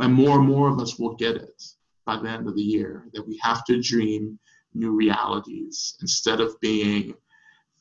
[0.00, 1.62] and more and more of us will get it
[2.04, 4.38] by the end of the year that we have to dream
[4.74, 7.14] new realities instead of being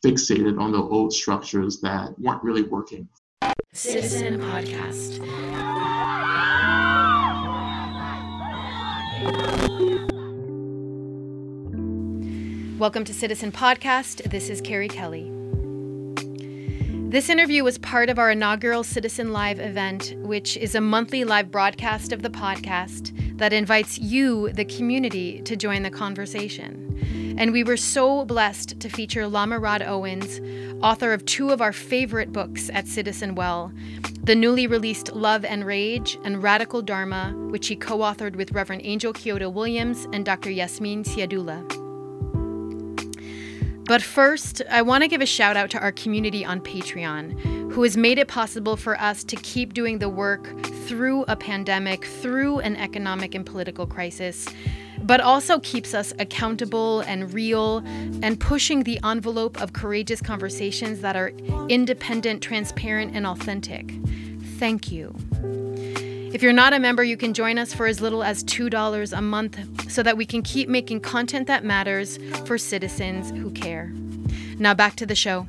[0.04, 3.08] fixated on the old structures that weren't really working.
[3.74, 5.20] Citizen Podcast.
[12.80, 14.30] Welcome to Citizen Podcast.
[14.30, 15.35] This is Carrie Kelly.
[17.16, 21.50] This interview was part of our inaugural Citizen Live event, which is a monthly live
[21.50, 27.34] broadcast of the podcast that invites you, the community, to join the conversation.
[27.38, 30.42] And we were so blessed to feature Lama Rod Owens,
[30.84, 33.72] author of two of our favorite books at Citizen Well
[34.26, 38.82] the newly released Love and Rage and Radical Dharma, which he co authored with Reverend
[38.84, 40.50] Angel Kyodo Williams and Dr.
[40.52, 41.85] Yasmin Syedullah.
[43.88, 47.84] But first, I want to give a shout out to our community on Patreon, who
[47.84, 52.60] has made it possible for us to keep doing the work through a pandemic, through
[52.60, 54.48] an economic and political crisis,
[55.04, 57.84] but also keeps us accountable and real
[58.24, 61.30] and pushing the envelope of courageous conversations that are
[61.70, 63.94] independent, transparent, and authentic.
[64.58, 65.16] Thank you.
[66.36, 69.22] If you're not a member, you can join us for as little as $2 a
[69.22, 73.94] month so that we can keep making content that matters for citizens who care.
[74.60, 75.48] Now back to the show.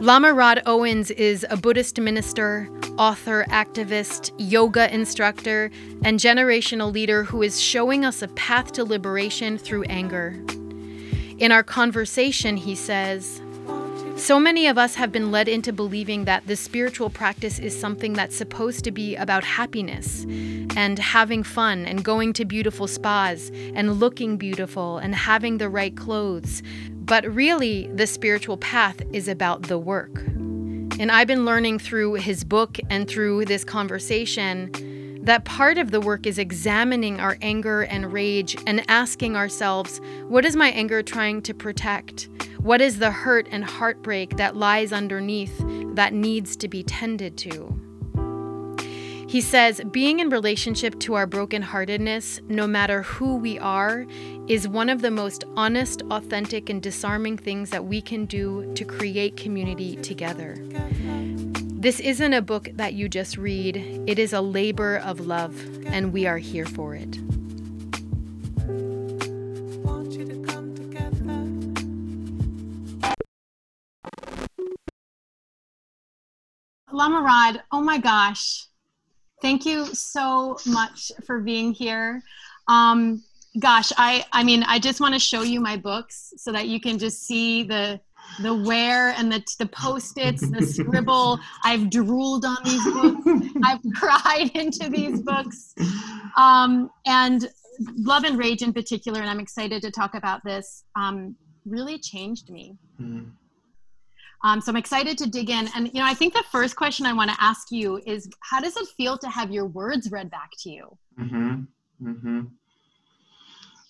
[0.00, 5.72] Lama Rod Owens is a Buddhist minister, author, activist, yoga instructor,
[6.04, 10.40] and generational leader who is showing us a path to liberation through anger.
[11.38, 13.42] In our conversation, he says,
[14.20, 18.12] so many of us have been led into believing that the spiritual practice is something
[18.12, 20.24] that's supposed to be about happiness
[20.76, 25.96] and having fun and going to beautiful spas and looking beautiful and having the right
[25.96, 26.62] clothes.
[26.90, 30.18] But really, the spiritual path is about the work.
[30.18, 34.70] And I've been learning through his book and through this conversation
[35.22, 40.44] that part of the work is examining our anger and rage and asking ourselves, what
[40.44, 42.28] is my anger trying to protect?
[42.62, 45.56] What is the hurt and heartbreak that lies underneath
[45.94, 47.80] that needs to be tended to?
[49.26, 54.04] He says, being in relationship to our brokenheartedness, no matter who we are,
[54.46, 58.84] is one of the most honest, authentic, and disarming things that we can do to
[58.84, 60.56] create community together.
[61.62, 66.12] This isn't a book that you just read, it is a labor of love, and
[66.12, 67.16] we are here for it.
[76.92, 78.66] Lama Rod, oh my gosh.
[79.42, 82.22] Thank you so much for being here.
[82.68, 83.22] Um,
[83.58, 86.80] gosh, I, I mean, I just want to show you my books so that you
[86.80, 88.00] can just see the,
[88.42, 91.40] the wear and the, the post-its, the scribble.
[91.64, 93.52] I've drooled on these books.
[93.64, 95.74] I've cried into these books.
[96.36, 97.48] Um, and
[97.96, 101.34] Love and Rage in particular, and I'm excited to talk about this, um,
[101.64, 102.76] really changed me.
[103.00, 103.30] Mm.
[104.42, 105.68] Um, so I'm excited to dig in.
[105.74, 108.60] And, you know, I think the first question I want to ask you is how
[108.60, 110.98] does it feel to have your words read back to you?
[111.18, 112.08] Mm-hmm.
[112.08, 112.40] Mm-hmm.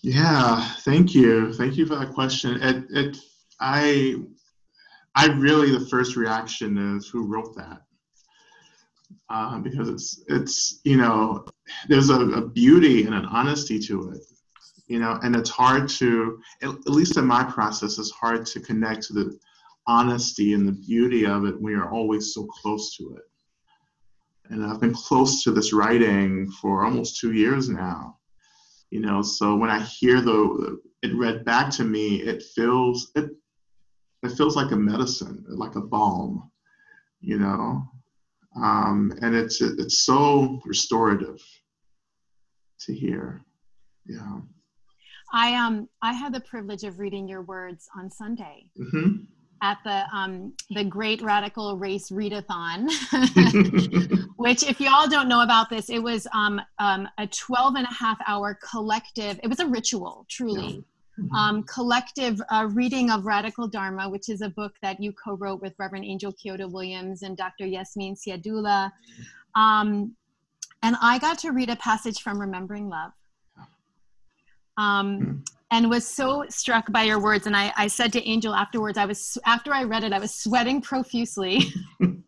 [0.02, 1.52] Yeah, thank you.
[1.52, 2.60] Thank you for that question.
[2.62, 3.16] It, it,
[3.60, 4.16] I,
[5.14, 7.82] I really, the first reaction is who wrote that?
[9.28, 11.44] Uh, because it's, it's, you know,
[11.88, 14.22] there's a, a beauty and an honesty to it
[14.90, 19.02] you know and it's hard to at least in my process it's hard to connect
[19.02, 19.38] to the
[19.90, 23.24] honesty and the beauty of it, we are always so close to it.
[24.48, 28.16] And I've been close to this writing for almost two years now.
[28.90, 33.30] You know, so when I hear the it read back to me, it feels it
[34.22, 36.50] it feels like a medicine, like a balm,
[37.20, 37.82] you know.
[38.56, 41.40] Um, and it's it's so restorative
[42.80, 43.40] to hear.
[44.06, 44.40] Yeah.
[45.32, 48.66] I um I had the privilege of reading your words on Sunday.
[48.78, 52.88] Mm-hmm at the um, the Great Radical Race Readathon,
[54.36, 57.86] which, if you all don't know about this, it was um, um, a 12 and
[57.86, 59.38] a half hour collective.
[59.42, 60.66] It was a ritual, truly.
[60.66, 60.80] Yeah.
[61.18, 61.34] Mm-hmm.
[61.34, 65.74] Um, collective uh, reading of Radical Dharma, which is a book that you co-wrote with
[65.78, 67.66] Reverend Angel Kyodo Williams and Dr.
[67.66, 68.90] Yasmin Syedullah.
[69.54, 70.16] Um,
[70.82, 73.12] and I got to read a passage from Remembering Love.
[74.78, 77.46] Um, mm and was so struck by your words.
[77.46, 80.34] And I, I said to Angel afterwards, I was after I read it, I was
[80.34, 81.62] sweating profusely.
[82.00, 82.24] and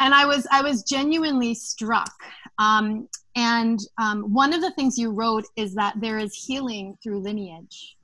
[0.00, 2.12] I was I was genuinely struck.
[2.58, 7.20] Um, and um, one of the things you wrote is that there is healing through
[7.20, 7.96] lineage.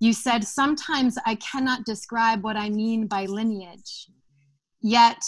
[0.00, 4.08] You said, Sometimes I cannot describe what I mean by lineage,
[4.80, 5.22] yet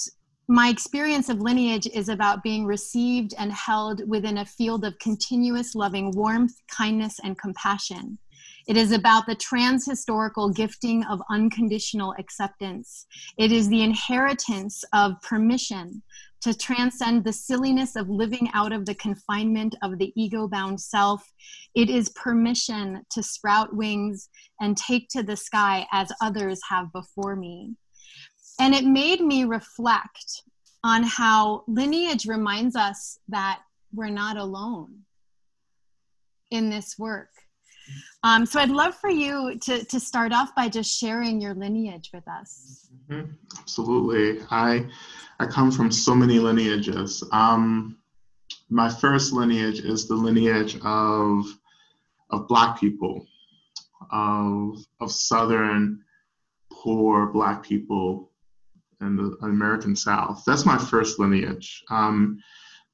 [0.48, 5.74] my experience of lineage is about being received and held within a field of continuous
[5.74, 8.18] loving warmth, kindness, and compassion.
[8.66, 13.06] It is about the transhistorical gifting of unconditional acceptance.
[13.36, 16.02] It is the inheritance of permission
[16.42, 21.24] to transcend the silliness of living out of the confinement of the ego bound self.
[21.74, 24.28] It is permission to sprout wings
[24.60, 27.76] and take to the sky as others have before me.
[28.60, 30.42] And it made me reflect
[30.84, 33.60] on how lineage reminds us that
[33.94, 35.00] we're not alone
[36.50, 37.28] in this work.
[38.24, 42.10] Um, so I'd love for you to, to start off by just sharing your lineage
[42.14, 42.88] with us.
[43.08, 43.32] Mm-hmm.
[43.58, 44.44] Absolutely.
[44.50, 44.86] I,
[45.40, 47.24] I come from so many lineages.
[47.32, 47.98] Um,
[48.70, 51.46] my first lineage is the lineage of,
[52.30, 53.26] of Black people,
[54.10, 56.04] of, of Southern
[56.70, 58.31] poor Black people
[59.02, 60.42] in the American South.
[60.46, 61.82] That's my first lineage.
[61.90, 62.38] Um,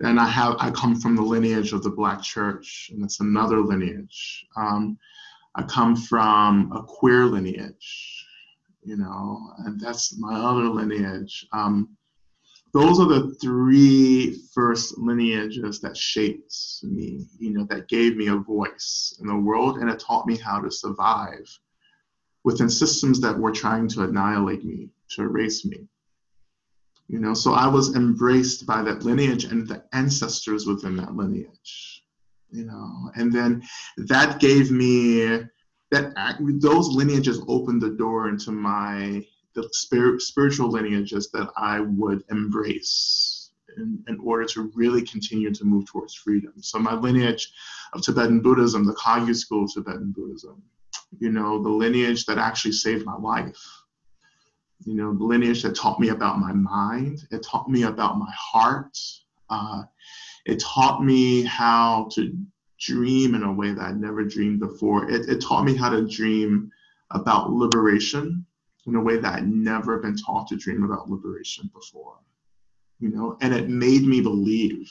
[0.00, 3.60] and I have I come from the lineage of the Black Church, and that's another
[3.60, 4.46] lineage.
[4.56, 4.98] Um,
[5.54, 8.26] I come from a queer lineage,
[8.82, 11.46] you know, and that's my other lineage.
[11.52, 11.96] Um,
[12.72, 18.36] those are the three first lineages that shaped me, you know, that gave me a
[18.36, 21.48] voice in the world, and it taught me how to survive
[22.44, 25.88] within systems that were trying to annihilate me, to erase me
[27.08, 27.34] you know?
[27.34, 31.98] So i was embraced by that lineage and the ancestors within that lineage
[32.50, 33.10] you know?
[33.14, 33.62] And then
[33.98, 35.40] that gave me
[35.90, 36.12] that
[36.60, 39.24] those lineages opened the door into my
[39.54, 45.64] the spirit, spiritual lineages that i would embrace in, in order to really continue to
[45.64, 46.52] move towards freedom.
[46.60, 47.50] So my lineage
[47.94, 50.62] of tibetan buddhism the kagyu school of tibetan buddhism
[51.18, 53.77] you know the lineage that actually saved my life
[54.84, 57.26] you know, lineage that taught me about my mind.
[57.30, 58.96] It taught me about my heart.
[59.50, 59.82] Uh,
[60.46, 62.36] it taught me how to
[62.80, 65.10] dream in a way that I'd never dreamed before.
[65.10, 66.70] It, it taught me how to dream
[67.10, 68.46] about liberation
[68.86, 72.18] in a way that I'd never been taught to dream about liberation before.
[73.00, 74.88] You know, and it made me believe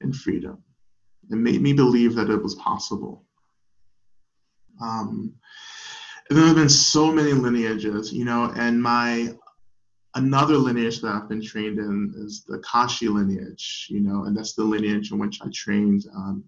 [0.00, 0.62] in freedom.
[1.30, 3.24] It made me believe that it was possible.
[4.80, 5.34] Um,
[6.30, 9.34] there have been so many lineages, you know, and my
[10.14, 14.54] another lineage that I've been trained in is the Kashi lineage, you know, and that's
[14.54, 16.44] the lineage in which I trained um,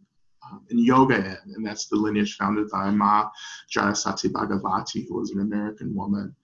[0.51, 3.29] um, in yoga in, and that's the lineage founded by Ma
[3.69, 6.35] Jaya Sati Bhagavati, who was an American woman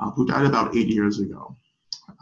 [0.00, 1.56] uh, who died about eight years ago.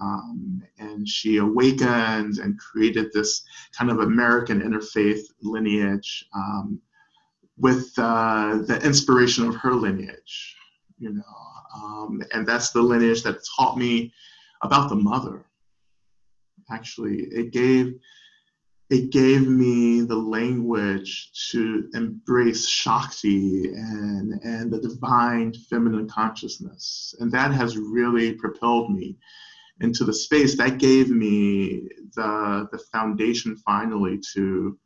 [0.01, 3.43] Um, and she awakened and created this
[3.77, 6.81] kind of American interfaith lineage um,
[7.59, 10.57] with uh, the inspiration of her lineage,
[10.99, 11.23] you know.
[11.75, 14.13] Um, and that's the lineage that taught me
[14.63, 15.45] about the mother.
[16.71, 17.95] Actually, it gave
[18.91, 27.15] it gave me the language to embrace Shakti and, and the divine feminine consciousness.
[27.19, 29.17] And that has really propelled me
[29.81, 34.79] into the space that gave me the, the foundation finally to,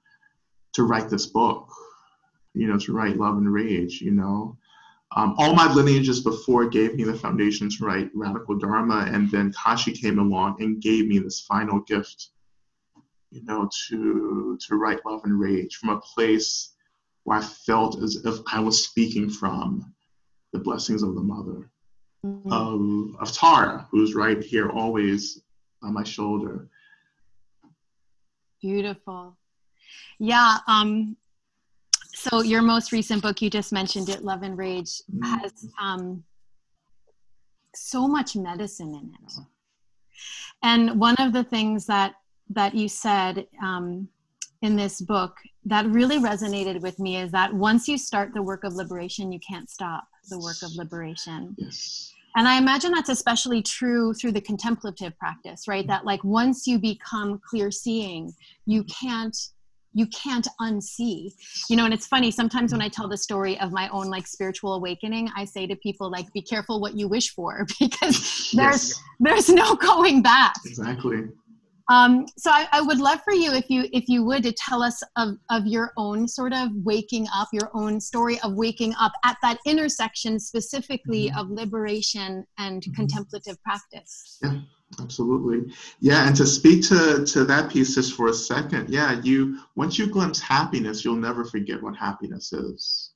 [0.75, 1.69] to write this book
[2.57, 4.57] you know, to write Love and Rage, you know.
[5.15, 9.53] Um, all my lineages before gave me the foundation to write Radical Dharma, and then
[9.53, 12.31] Kashi came along and gave me this final gift,
[13.31, 16.75] you know, to to write Love and Rage from a place
[17.25, 19.93] where I felt as if I was speaking from
[20.53, 21.71] the blessings of the mother,
[22.25, 22.53] mm-hmm.
[22.53, 25.43] of, of Tara, who's right here always
[25.83, 26.69] on my shoulder.
[28.61, 29.37] Beautiful.
[30.19, 31.17] Yeah, um,
[32.17, 35.23] so your most recent book you just mentioned it love and rage mm-hmm.
[35.23, 36.25] has um,
[37.75, 39.33] so much medicine in it
[40.63, 42.15] and one of the things that
[42.49, 44.09] that you said um,
[44.63, 48.65] in this book that really resonated with me is that once you start the work
[48.65, 52.13] of liberation you can't stop the work of liberation yes.
[52.37, 55.91] and i imagine that's especially true through the contemplative practice right mm-hmm.
[55.91, 58.33] that like once you become clear seeing
[58.65, 59.37] you can't
[59.97, 61.33] you can't unsee
[61.71, 64.27] you know and it's funny sometimes when i tell the story of my own like
[64.27, 68.91] spiritual awakening i say to people like be careful what you wish for because there's
[68.91, 69.03] yes.
[69.21, 71.25] there's no going back exactly
[71.89, 74.83] um, so I, I, would love for you if you if you would to tell
[74.83, 79.13] us of, of your own sort of waking up your own story of waking up
[79.25, 81.39] at that intersection specifically mm-hmm.
[81.39, 82.93] of liberation and mm-hmm.
[82.95, 84.59] contemplative practice yeah
[85.01, 85.73] absolutely.
[86.01, 89.99] Yeah and to speak to to that piece just for a second yeah you once
[89.99, 93.11] you glimpse happiness you'll never forget what happiness is.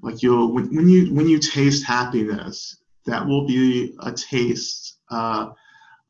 [0.00, 5.50] Like you'll when, when you when you taste happiness that will be a taste uh,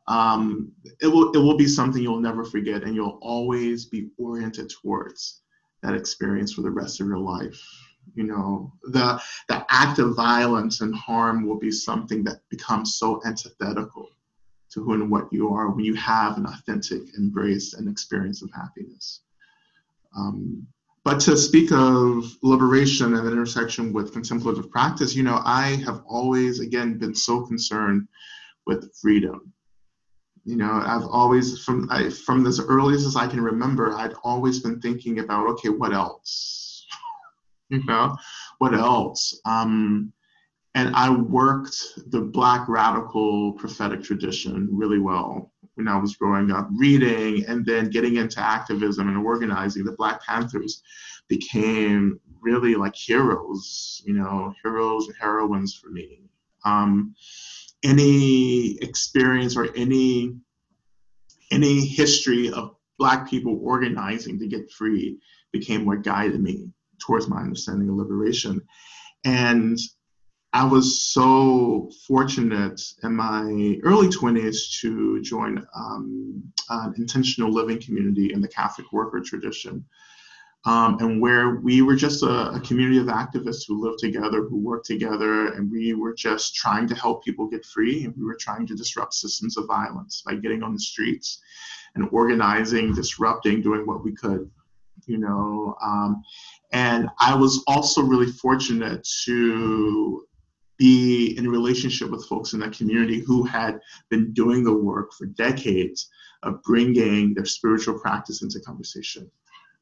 [0.06, 4.70] um, it will it will be something you'll never forget, and you'll always be oriented
[4.70, 5.40] towards
[5.82, 7.60] that experience for the rest of your life.
[8.14, 13.20] You know, the the act of violence and harm will be something that becomes so
[13.24, 14.10] antithetical
[14.74, 18.50] to who and what you are when you have an authentic embrace and experience of
[18.52, 19.20] happiness.
[20.16, 20.66] Um,
[21.04, 26.60] but to speak of liberation and intersection with contemplative practice, you know, I have always,
[26.60, 28.08] again, been so concerned
[28.66, 29.52] with freedom.
[30.44, 34.60] You know, I've always, from I, from as early as I can remember, I'd always
[34.60, 36.86] been thinking about, okay, what else?
[37.68, 38.16] you know,
[38.58, 39.38] what else?
[39.44, 40.12] Um,
[40.74, 41.76] and I worked
[42.10, 47.90] the Black radical prophetic tradition really well when I was growing up, reading and then
[47.90, 49.84] getting into activism and organizing.
[49.84, 50.82] The Black Panthers
[51.28, 56.22] became really like heroes, you know, heroes and heroines for me.
[56.64, 57.14] Um,
[57.82, 60.36] any experience or any
[61.50, 65.18] any history of Black people organizing to get free
[65.52, 68.60] became what guided me towards my understanding of liberation.
[69.24, 69.78] And
[70.54, 78.32] I was so fortunate in my early 20s to join um, an intentional living community
[78.32, 79.84] in the Catholic worker tradition.
[80.64, 84.56] Um, and where we were just a, a, community of activists who lived together, who
[84.56, 88.38] worked together, and we were just trying to help people get free, and we were
[88.40, 91.42] trying to disrupt systems of violence by getting on the streets
[91.96, 94.48] and organizing, disrupting, doing what we could,
[95.06, 95.76] you know.
[95.82, 96.22] Um,
[96.72, 100.26] and I was also really fortunate to
[100.76, 105.12] be in a relationship with folks in that community who had been doing the work
[105.12, 106.10] for decades
[106.42, 109.30] of bringing their spiritual practice into conversation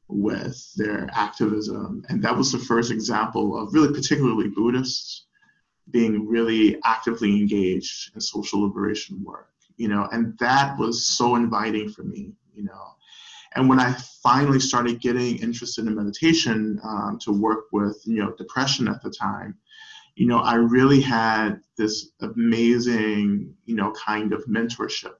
[0.07, 2.03] with their activism.
[2.09, 5.25] And that was the first example of really, particularly Buddhists,
[5.91, 11.89] being really actively engaged in social liberation work, you know, and that was so inviting
[11.89, 12.95] for me, you know.
[13.55, 18.31] And when I finally started getting interested in meditation um, to work with, you know,
[18.31, 19.55] depression at the time,
[20.15, 25.15] you know, I really had this amazing, you know, kind of mentorship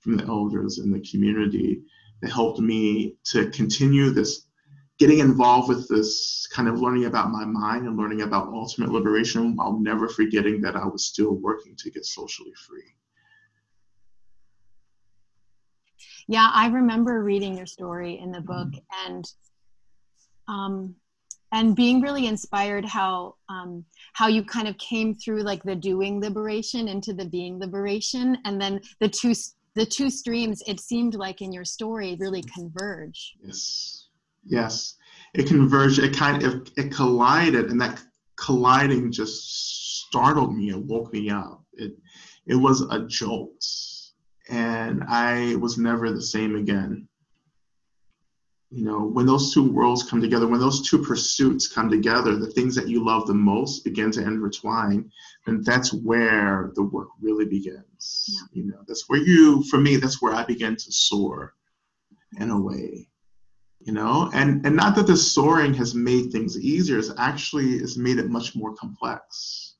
[0.00, 1.82] from the elders in the community
[2.22, 4.46] that helped me to continue this
[4.98, 9.56] getting involved with this kind of learning about my mind and learning about ultimate liberation
[9.56, 12.94] while never forgetting that I was still working to get socially free.
[16.28, 19.12] Yeah, I remember reading your story in the book mm-hmm.
[19.12, 19.24] and
[20.48, 20.94] um,
[21.54, 26.20] and being really inspired how um, how you kind of came through like the doing
[26.20, 28.36] liberation into the being liberation.
[28.44, 29.32] And then the two
[29.76, 33.36] the two streams it seemed like in your story really converge.
[33.40, 34.08] Yes.
[34.44, 34.96] Yes.
[35.32, 36.00] It converged.
[36.00, 38.02] It kind of it, it collided and that
[38.36, 41.62] colliding just startled me and woke me up.
[41.72, 41.92] It
[42.46, 43.64] it was a jolt.
[44.50, 47.08] And i was never the same again
[48.74, 52.50] you know when those two worlds come together when those two pursuits come together the
[52.50, 55.08] things that you love the most begin to intertwine
[55.46, 58.26] and that's where the work really begins.
[58.28, 58.62] Yeah.
[58.62, 61.54] you know that's where you for me that's where i begin to soar
[62.38, 63.08] in a way
[63.80, 64.30] you know?
[64.32, 68.30] And and not that the soaring has made things easier it's actually it's made it
[68.30, 69.76] much more complex.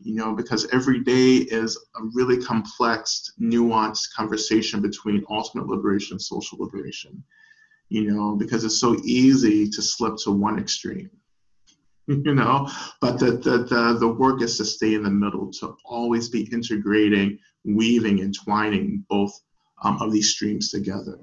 [0.00, 6.22] You know because every day is a really complex nuanced conversation between ultimate liberation and
[6.22, 7.22] social liberation
[7.92, 11.10] you know, because it's so easy to slip to one extreme,
[12.06, 12.66] you know.
[13.02, 16.50] But the, the, the, the work is to stay in the middle, to always be
[16.52, 19.38] integrating, weaving, and twining both
[19.84, 21.18] um, of these streams together.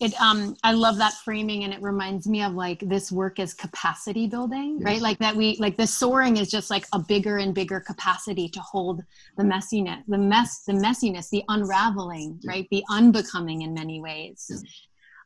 [0.00, 3.54] It, um, I love that framing, and it reminds me of like this work is
[3.54, 4.84] capacity building, yes.
[4.84, 5.00] right?
[5.00, 8.60] Like that we like the soaring is just like a bigger and bigger capacity to
[8.60, 9.02] hold
[9.36, 12.50] the messiness, the mess, the messiness, the unraveling, yeah.
[12.50, 12.68] right?
[12.70, 14.46] The unbecoming in many ways.
[14.50, 14.70] Yeah.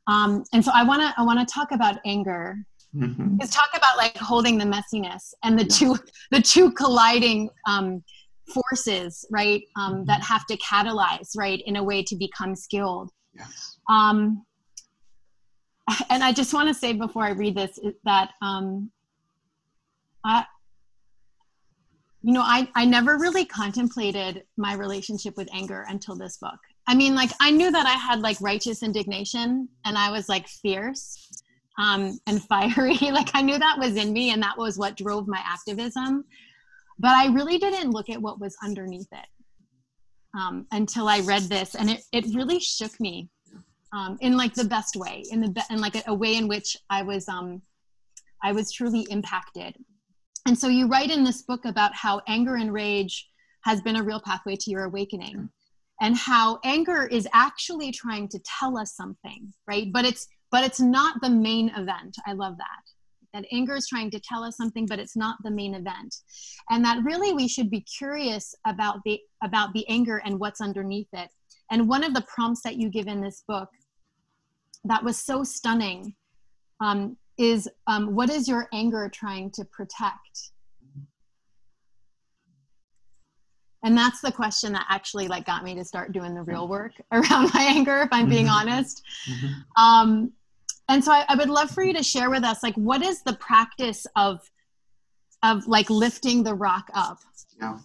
[0.06, 2.58] Um, and so I want to I want to talk about anger.
[2.94, 3.40] Mm-hmm.
[3.40, 5.96] Is talk about like holding the messiness and the two
[6.30, 8.04] the two colliding um,
[8.52, 9.62] forces, right?
[9.76, 10.04] Um, mm-hmm.
[10.04, 13.10] That have to catalyze, right, in a way to become skilled.
[13.34, 13.78] Yes.
[13.90, 14.44] Um,
[16.10, 18.90] and I just want to say before I read this that um,
[20.24, 20.44] I,
[22.22, 26.58] you know, I, I never really contemplated my relationship with anger until this book.
[26.86, 30.48] I mean, like I knew that I had like righteous indignation and I was like
[30.48, 31.30] fierce
[31.78, 32.98] um, and fiery.
[33.10, 36.24] like I knew that was in me and that was what drove my activism.
[36.98, 39.26] But I really didn't look at what was underneath it
[40.38, 43.28] um, until I read this, and it it really shook me
[43.92, 46.46] um, in like the best way, in the be- in like a, a, way in
[46.46, 47.62] which I was um,
[48.42, 49.76] I was truly impacted.
[50.46, 53.28] And so you write in this book about how anger and rage
[53.62, 55.48] has been a real pathway to your awakening
[56.00, 59.92] and how anger is actually trying to tell us something right?
[59.92, 62.16] But it's but it's not the main event.
[62.26, 62.82] I love that.
[63.32, 66.14] That anger is trying to tell us something but it's not the main event.
[66.70, 71.08] And that really we should be curious about the about the anger and what's underneath
[71.12, 71.30] it.
[71.70, 73.68] And one of the prompts that you give in this book
[74.84, 76.14] that was so stunning
[76.80, 80.50] um, is um, what is your anger trying to protect
[83.84, 86.92] and that's the question that actually like got me to start doing the real work
[87.12, 88.68] around my anger if i'm being mm-hmm.
[88.68, 89.82] honest mm-hmm.
[89.82, 90.32] um,
[90.88, 93.22] and so I, I, would love for you to share with us like what is
[93.22, 94.40] the practice of
[95.42, 97.18] of like lifting the rock up
[97.60, 97.78] yeah.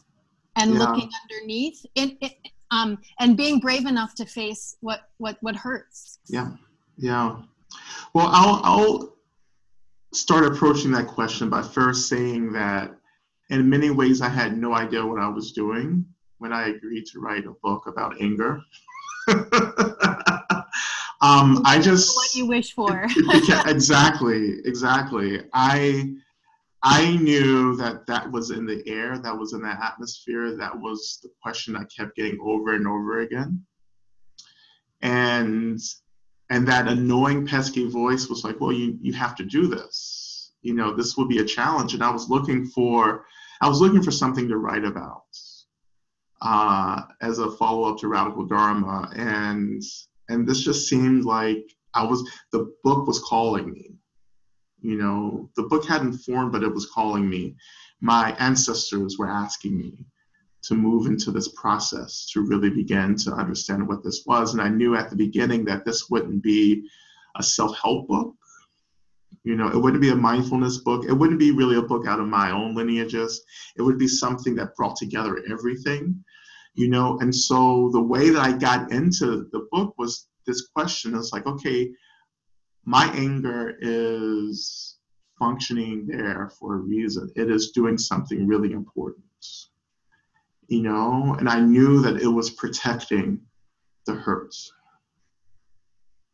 [0.56, 0.80] and yeah.
[0.80, 2.34] looking underneath it, it,
[2.72, 6.52] um, and being brave enough to face what what what hurts yeah
[6.98, 7.38] yeah
[8.14, 9.16] well i'll i'll
[10.14, 12.99] start approaching that question by first saying that
[13.50, 16.06] in many ways i had no idea what i was doing
[16.38, 18.62] when i agreed to write a book about anger
[21.22, 23.06] Um, I just what you wish for.
[23.68, 25.42] exactly, exactly.
[25.54, 26.14] I
[26.82, 31.20] I knew that that was in the air, that was in the atmosphere, that was
[31.22, 33.66] the question I kept getting over and over again,
[35.02, 35.80] and
[36.50, 40.54] and that annoying, pesky voice was like, "Well, you you have to do this.
[40.62, 43.26] You know, this will be a challenge." And I was looking for
[43.62, 45.24] I was looking for something to write about
[46.42, 49.82] uh, as a follow up to Radical Dharma, and
[50.30, 51.64] and this just seemed like
[51.94, 53.96] I was the book was calling me.
[54.82, 57.56] You know, the book hadn't formed, but it was calling me.
[58.00, 60.06] My ancestors were asking me
[60.64, 64.54] to move into this process to really begin to understand what this was.
[64.54, 66.88] And I knew at the beginning that this wouldn't be
[67.36, 68.36] a self help book.
[69.44, 71.06] You know, it wouldn't be a mindfulness book.
[71.06, 73.42] It wouldn't be really a book out of my own lineages.
[73.78, 76.24] It would be something that brought together everything
[76.80, 77.20] you know?
[77.20, 81.16] And so the way that i got into the book was this question.
[81.16, 81.92] It's like okay
[82.86, 84.98] my anger is
[85.38, 87.30] functioning there for a reason.
[87.36, 89.26] It is doing something really important
[90.68, 91.36] you know?
[91.40, 93.42] And i knew that it was protecting
[94.06, 94.56] the hurt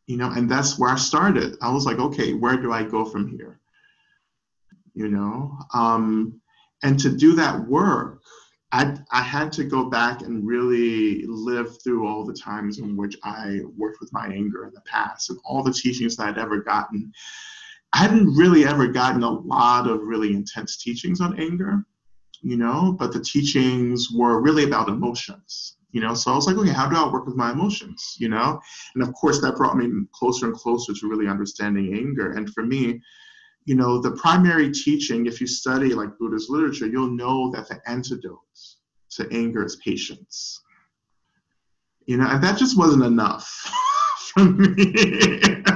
[0.08, 1.56] you know and that's where i started.
[1.62, 3.60] I was like okay where do i go from here?
[4.94, 6.40] You know um
[6.84, 8.22] and to do that work
[8.76, 13.16] I, I had to go back and really live through all the times in which
[13.24, 16.60] I worked with my anger in the past and all the teachings that I'd ever
[16.60, 17.14] gotten.
[17.94, 21.86] I hadn't really ever gotten a lot of really intense teachings on anger,
[22.42, 26.14] you know, but the teachings were really about emotions, you know.
[26.14, 28.60] So I was like, okay, how do I work with my emotions, you know?
[28.94, 32.34] And of course, that brought me closer and closer to really understanding anger.
[32.34, 33.02] And for me,
[33.64, 37.80] you know, the primary teaching, if you study like Buddhist literature, you'll know that the
[37.90, 38.42] antidote
[39.12, 40.62] to anger is patience.
[42.08, 43.48] You know, and that just wasn't enough
[44.34, 45.64] for me.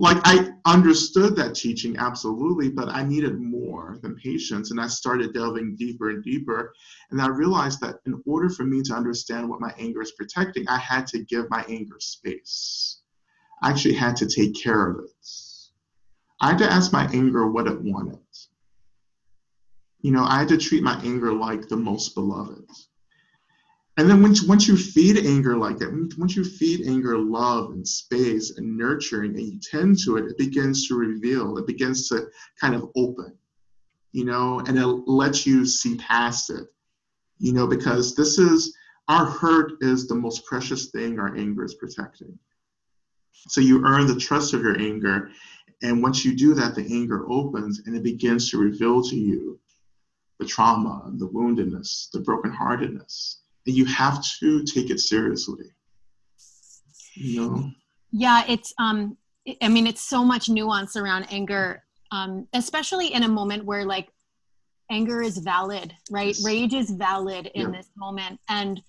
[0.00, 4.70] like I understood that teaching absolutely, but I needed more than patience.
[4.70, 6.72] And I started delving deeper and deeper.
[7.10, 10.66] And I realized that in order for me to understand what my anger is protecting,
[10.68, 13.00] I had to give my anger space.
[13.62, 15.26] I actually had to take care of it
[16.40, 18.18] I had to ask my anger what it wanted.
[20.00, 22.64] You know, I had to treat my anger like the most beloved.
[23.96, 27.86] And then once, once you feed anger like that, once you feed anger love and
[27.86, 32.28] space and nurturing and you tend to it, it begins to reveal, it begins to
[32.60, 33.36] kind of open,
[34.12, 36.66] you know, and it lets you see past it,
[37.38, 38.74] you know, because this is
[39.08, 42.38] our hurt is the most precious thing our anger is protecting.
[43.32, 45.30] So you earn the trust of your anger
[45.82, 49.58] and once you do that, the anger opens and it begins to reveal to you
[50.38, 53.39] the trauma, the woundedness, the brokenheartedness.
[53.66, 55.66] And you have to take it seriously.
[57.14, 57.70] You know?
[58.12, 59.16] Yeah, it's um
[59.62, 64.08] I mean it's so much nuance around anger, um, especially in a moment where like
[64.90, 66.28] anger is valid, right?
[66.28, 66.44] Yes.
[66.44, 67.78] Rage is valid in yeah.
[67.78, 68.40] this moment.
[68.48, 68.82] And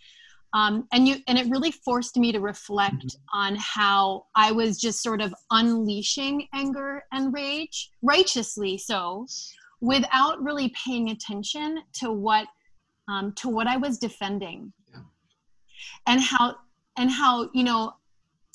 [0.54, 3.38] um, and you and it really forced me to reflect mm-hmm.
[3.38, 9.26] on how i was just sort of unleashing anger and rage righteously so
[9.80, 12.48] without really paying attention to what
[13.12, 15.00] um, to what i was defending yeah.
[16.08, 16.56] and how
[16.98, 17.94] and how you know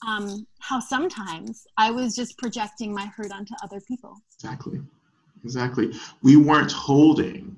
[0.06, 4.80] um, how sometimes i was just projecting my hurt onto other people exactly
[5.44, 5.92] exactly
[6.22, 7.56] we weren't holding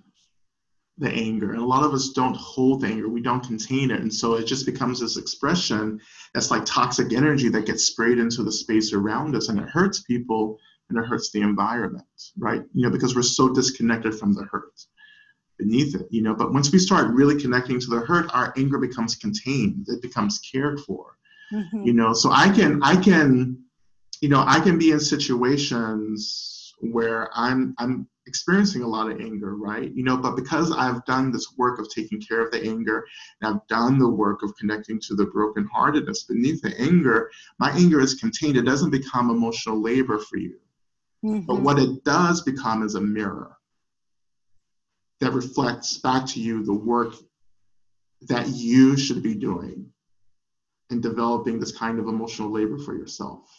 [0.98, 1.52] the anger.
[1.52, 4.00] And a lot of us don't hold anger, we don't contain it.
[4.00, 6.00] And so it just becomes this expression
[6.34, 10.02] that's like toxic energy that gets sprayed into the space around us and it hurts
[10.02, 10.58] people
[10.88, 12.06] and it hurts the environment,
[12.36, 12.62] right?
[12.74, 14.72] You know, because we're so disconnected from the hurt.
[15.58, 16.34] Beneath it, you know.
[16.34, 19.86] But once we start really connecting to the hurt, our anger becomes contained.
[19.88, 21.16] It becomes cared for,
[21.52, 21.82] mm-hmm.
[21.82, 22.12] you know.
[22.12, 23.64] So I can, I can,
[24.20, 29.56] you know, I can be in situations where I'm, I'm experiencing a lot of anger,
[29.56, 29.90] right?
[29.92, 33.04] You know, but because I've done this work of taking care of the anger,
[33.40, 38.00] and I've done the work of connecting to the brokenheartedness beneath the anger, my anger
[38.00, 38.56] is contained.
[38.56, 40.58] It doesn't become emotional labor for you.
[41.24, 41.46] Mm-hmm.
[41.46, 43.57] But what it does become is a mirror
[45.20, 47.14] that reflects back to you the work
[48.22, 49.86] that you should be doing
[50.90, 53.50] in developing this kind of emotional labor for yourself.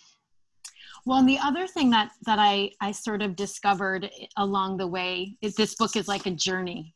[1.06, 5.38] Well, and the other thing that that I I sort of discovered along the way
[5.41, 6.93] is this book is like a journey.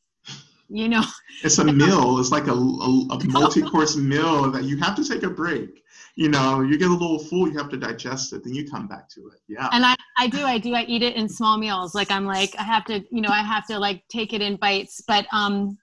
[0.69, 1.03] You know,
[1.43, 2.19] it's a meal.
[2.19, 5.82] It's like a, a, a multi-course meal that you have to take a break.
[6.15, 8.87] You know, you get a little full, you have to digest it, then you come
[8.87, 9.39] back to it.
[9.47, 9.67] Yeah.
[9.71, 11.95] And I I do I do I eat it in small meals.
[11.95, 14.57] Like I'm like I have to you know I have to like take it in
[14.57, 15.01] bites.
[15.07, 15.77] But um,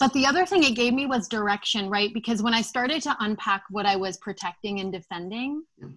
[0.00, 2.12] but the other thing it gave me was direction, right?
[2.14, 5.64] Because when I started to unpack what I was protecting and defending.
[5.78, 5.88] Yeah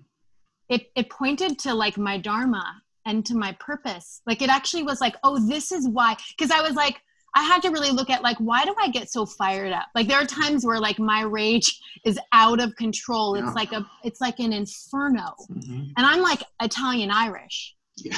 [0.70, 5.02] it it pointed to like my dharma and to my purpose like it actually was
[5.02, 7.02] like oh this is why because i was like
[7.36, 9.88] i had to really look at like why do i get so fired up?
[9.94, 13.36] Like there are times where like my rage is out of control.
[13.36, 15.36] It's like a it's like an inferno.
[15.52, 15.84] Mm-hmm.
[15.98, 17.76] and i'm like italian irish.
[17.98, 18.18] Yeah.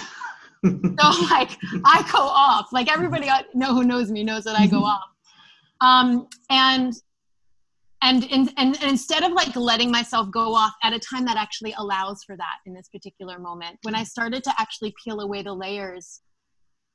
[0.63, 1.51] So like
[1.85, 2.67] i go off.
[2.71, 5.03] Like everybody I know who knows me knows that i go off.
[5.81, 6.93] Um and
[8.03, 11.73] and, and, and instead of like letting myself go off at a time that actually
[11.79, 15.53] allows for that in this particular moment when i started to actually peel away the
[15.53, 16.21] layers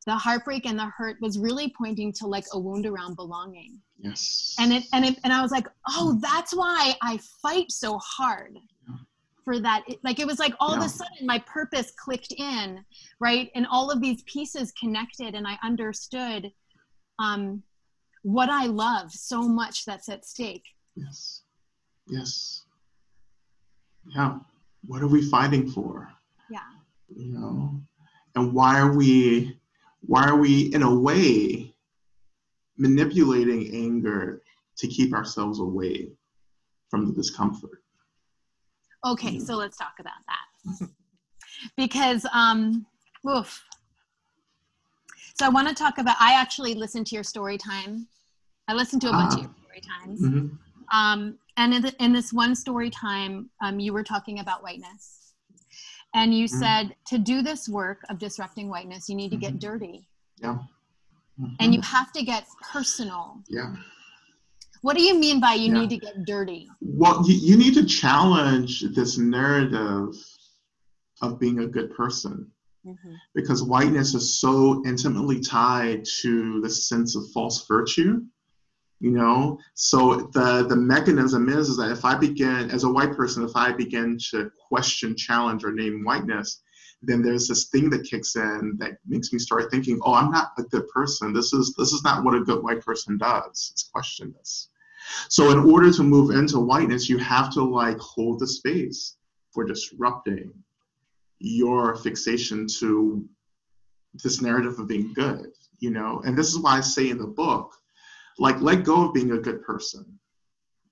[0.05, 4.55] the heartbreak and the hurt was really pointing to like a wound around belonging yes
[4.59, 8.59] and it and it and i was like oh that's why i fight so hard
[9.45, 10.79] for that it, like it was like all yeah.
[10.79, 12.85] of a sudden my purpose clicked in
[13.21, 16.51] right and all of these pieces connected and i understood
[17.19, 17.63] um
[18.23, 21.43] what i love so much that's at stake Yes.
[22.09, 22.65] Yes.
[24.15, 24.39] Yeah.
[24.87, 26.09] What are we fighting for?
[26.51, 26.59] Yeah.
[27.15, 27.81] You know,
[28.35, 29.59] and why are we,
[30.03, 31.75] why are we in a way
[32.77, 34.43] manipulating anger
[34.79, 36.11] to keep ourselves away
[36.91, 37.83] from the discomfort?
[39.05, 40.89] Okay, so let's talk about that.
[41.77, 42.87] because, um,
[43.29, 43.63] oof.
[45.39, 48.07] So I want to talk about, I actually listened to your story time.
[48.69, 49.43] I listened to a bunch of ah.
[49.43, 50.21] your story times.
[50.23, 50.97] Mm-hmm.
[50.97, 55.22] Um, and in, the, in, this one story time, um, you were talking about whiteness.
[56.15, 56.59] And you mm-hmm.
[56.59, 59.71] said to do this work of disrupting whiteness, you need to get mm-hmm.
[59.71, 60.09] dirty.
[60.39, 60.59] Yeah.
[61.41, 61.55] Mm-hmm.
[61.61, 63.39] And you have to get personal.
[63.49, 63.75] Yeah.
[64.83, 65.81] What do you mean by you yeah.
[65.81, 66.69] need to get dirty?
[66.81, 70.15] Well, you, you need to challenge this narrative
[71.23, 72.51] of being a good person.
[72.85, 73.15] Mm-hmm.
[73.35, 78.23] Because whiteness is so intimately tied to the sense of false virtue
[79.03, 79.59] you know?
[79.75, 83.55] So the the mechanism is, is that if i begin as a white person if
[83.57, 86.63] i begin to question challenge or name whiteness
[87.03, 90.53] then there's this thing that kicks in that makes me start thinking oh i'm not
[90.59, 91.33] a good person.
[91.33, 93.71] This is this is not what a good white person does.
[93.73, 94.69] It's question this
[95.29, 99.17] so in order to move into whiteness you have to like hold the space
[99.51, 100.53] for disrupting
[101.41, 103.29] your fixation to
[104.23, 105.49] this narrative of being good
[105.81, 106.23] you know?
[106.25, 107.75] And this is why i say in the book
[108.39, 110.19] like let go of being a good person.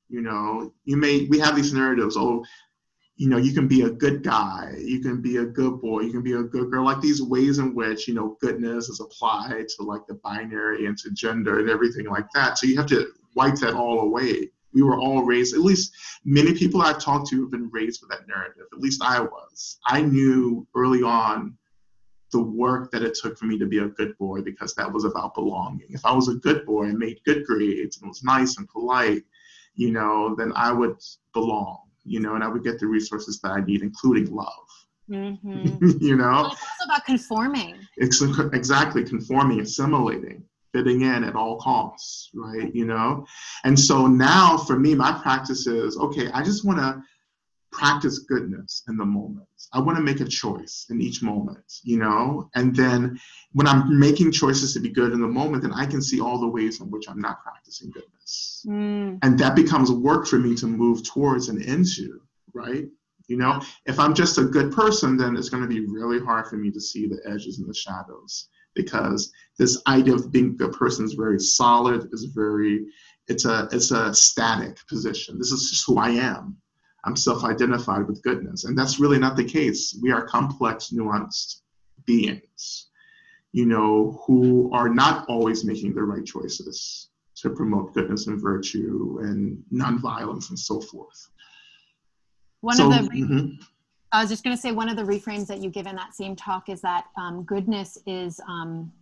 [0.09, 2.45] You know you may we have these narratives oh
[3.17, 6.11] you know you can be a good guy you can be a good boy you
[6.11, 9.69] can be a good girl like these ways in which you know goodness is applied
[9.69, 12.59] to like the binary and to gender and everything like that.
[12.59, 14.51] So you have to wipe that all away.
[14.73, 15.93] We were all raised at least
[16.25, 19.79] many people i've talked to have been raised with that narrative at least i was.
[19.87, 21.57] I knew early on
[22.33, 25.05] the work that it took for me to be a good boy because that was
[25.05, 25.87] about belonging.
[25.91, 29.25] If I was a good boy and made good grades and was nice and polite,
[29.75, 30.97] you know, then I would
[31.33, 34.69] belong, you know, and I would get the resources that I need, including love.
[35.11, 35.99] Mm-hmm.
[36.01, 37.79] you know, well, it's also about conforming.
[37.97, 42.73] It's exactly conforming, assimilating, fitting in at all costs, right?
[42.75, 43.27] You know,
[43.65, 46.29] and so now for me, my practice is okay.
[46.33, 47.03] I just want to
[47.73, 49.47] practice goodness in the moment.
[49.73, 52.51] I want to make a choice in each moment, you know?
[52.55, 53.19] And then
[53.53, 56.39] when I'm making choices to be good in the moment, then I can see all
[56.39, 58.67] the ways in which I'm not practicing goodness.
[58.69, 59.19] Mm.
[59.23, 62.21] And that becomes work for me to move towards and into,
[62.53, 62.87] right?
[63.29, 66.49] You know, if I'm just a good person, then it's going to be really hard
[66.49, 70.51] for me to see the edges and the shadows because this idea of being a
[70.51, 72.87] good person is very solid, is very,
[73.29, 75.39] it's a, it's a static position.
[75.39, 76.57] This is just who I am
[77.05, 78.65] I'm self identified with goodness.
[78.65, 79.99] And that's really not the case.
[80.03, 81.63] We are complex, nuanced
[82.07, 82.89] beings.
[83.53, 89.19] you know, who are not always making the right choices to promote goodness and virtue
[89.23, 91.29] and nonviolence and so forth.
[92.61, 93.63] One so, of the mm-hmm.
[94.13, 96.15] I was just going to say one of the reframes that you give in that
[96.15, 98.93] same talk is that um, goodness is, um,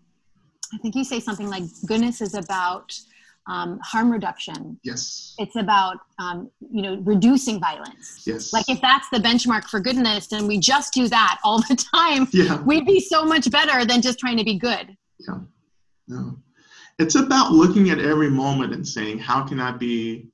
[0.72, 2.98] I think you say something like goodness is about
[3.48, 4.78] um, harm reduction.
[4.84, 5.34] Yes.
[5.38, 8.22] It's about um, you know reducing violence.
[8.26, 8.52] Yes.
[8.52, 12.28] Like if that's the benchmark for goodness, and we just do that all the time,
[12.32, 12.62] yeah.
[12.62, 14.96] we'd be so much better than just trying to be good.
[15.18, 15.38] Yeah.
[16.06, 16.38] No.
[16.98, 20.28] It's about looking at every moment and saying, how can I be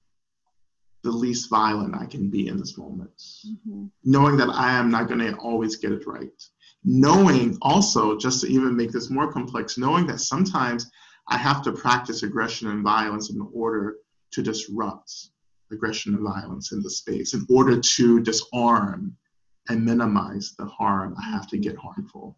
[1.02, 3.10] the least violent I can be in this moment?
[3.46, 3.86] Mm-hmm.
[4.04, 6.30] Knowing that I am not going to always get it right.
[6.82, 10.90] Knowing also, just to even make this more complex, knowing that sometimes
[11.28, 13.96] I have to practice aggression and violence in order
[14.32, 15.30] to disrupt
[15.72, 19.16] aggression and violence in the space, in order to disarm
[19.68, 22.36] and minimize the harm I have to get harmful.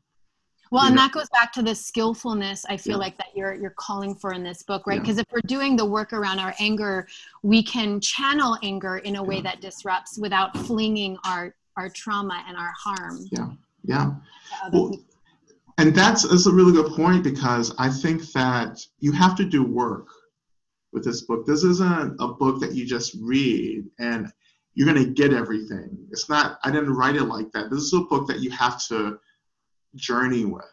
[0.73, 2.99] Well, and that goes back to the skillfulness I feel yeah.
[2.99, 5.01] like that you're you're calling for in this book, right?
[5.01, 5.23] Because yeah.
[5.23, 7.07] if we're doing the work around our anger,
[7.43, 12.57] we can channel anger in a way that disrupts without flinging our our trauma and
[12.57, 13.27] our harm.
[13.31, 13.51] Yeah,
[13.85, 14.11] yeah.
[14.73, 14.99] Well,
[15.79, 19.63] and that's, that's a really good point because I think that you have to do
[19.63, 20.09] work
[20.93, 21.45] with this book.
[21.47, 24.33] This isn't a book that you just read and
[24.75, 25.99] you're going to get everything.
[26.11, 27.71] It's not, I didn't write it like that.
[27.71, 29.19] This is a book that you have to
[29.97, 30.65] journey with.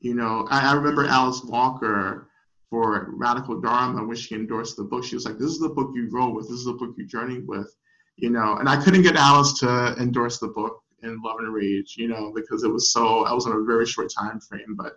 [0.00, 2.28] You know, I, I remember Alice Walker
[2.68, 5.04] for Radical Dharma when she endorsed the book.
[5.04, 7.06] She was like, This is the book you grow with, this is the book you
[7.06, 7.74] journey with.
[8.16, 11.94] You know, and I couldn't get Alice to endorse the book in Love and Rage,
[11.96, 14.76] you know, because it was so I was on a very short time frame.
[14.76, 14.96] But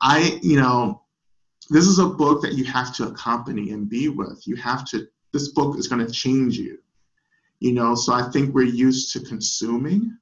[0.00, 1.02] I, you know,
[1.70, 4.42] this is a book that you have to accompany and be with.
[4.46, 5.06] You have to.
[5.32, 6.78] This book is going to change you.
[7.60, 10.16] You know, so I think we're used to consuming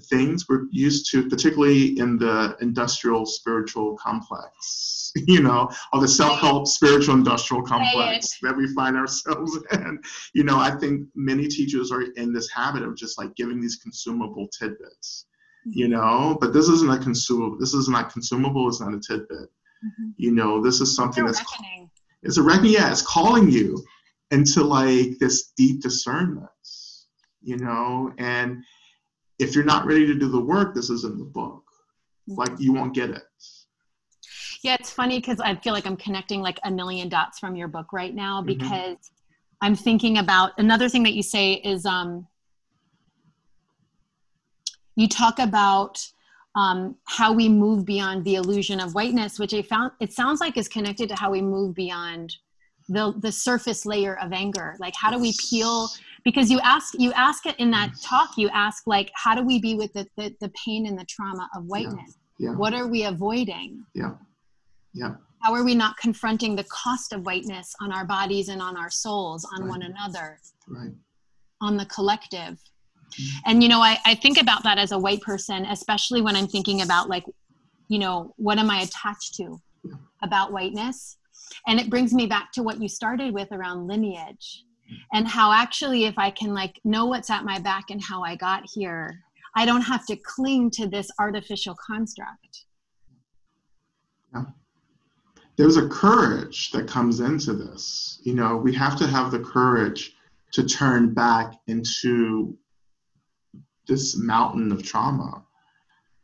[0.00, 6.40] things we're used to, particularly in the industrial spiritual complex, you know, or the self
[6.40, 10.00] help spiritual industrial complex that we find ourselves in.
[10.34, 13.76] You know, I think many teachers are in this habit of just like giving these
[13.76, 15.26] consumable tidbits,
[15.64, 15.94] you mm-hmm.
[15.94, 19.50] know, but this isn't a consumable, this is not consumable, it's not a tidbit.
[19.84, 20.10] Mm-hmm.
[20.16, 21.90] You know, this is something that's, reckoning.
[22.22, 23.82] it's a reckoning, yeah, it's calling you
[24.30, 26.48] into like this deep discernment,
[27.42, 28.62] you know, and
[29.42, 31.64] if you're not ready to do the work, this isn't the book.
[32.28, 33.22] Like you won't get it.
[34.62, 37.68] Yeah, it's funny because I feel like I'm connecting like a million dots from your
[37.68, 38.46] book right now mm-hmm.
[38.46, 39.66] because mm-hmm.
[39.66, 42.26] I'm thinking about another thing that you say is um,
[44.94, 46.06] you talk about
[46.54, 50.56] um, how we move beyond the illusion of whiteness, which I found it sounds like
[50.56, 52.36] is connected to how we move beyond
[52.88, 54.76] the the surface layer of anger.
[54.78, 55.88] Like how do we peel
[56.24, 59.60] because you ask you ask it in that talk you ask like how do we
[59.60, 62.50] be with the the, the pain and the trauma of whiteness yeah.
[62.50, 62.56] yeah.
[62.56, 64.12] what are we avoiding yeah
[64.94, 68.76] yeah how are we not confronting the cost of whiteness on our bodies and on
[68.76, 69.70] our souls on right.
[69.70, 70.92] one another right
[71.60, 73.38] on the collective mm-hmm.
[73.46, 76.48] and you know I, I think about that as a white person especially when i'm
[76.48, 77.24] thinking about like
[77.88, 79.94] you know what am i attached to yeah.
[80.22, 81.16] about whiteness
[81.66, 84.64] and it brings me back to what you started with around lineage
[85.12, 88.34] and how actually if i can like know what's at my back and how i
[88.36, 89.20] got here
[89.56, 92.64] i don't have to cling to this artificial construct.
[94.34, 94.44] Yeah.
[95.56, 98.20] there's a courage that comes into this.
[98.22, 100.14] You know we have to have the courage
[100.52, 102.56] to turn back into
[103.86, 105.44] this mountain of trauma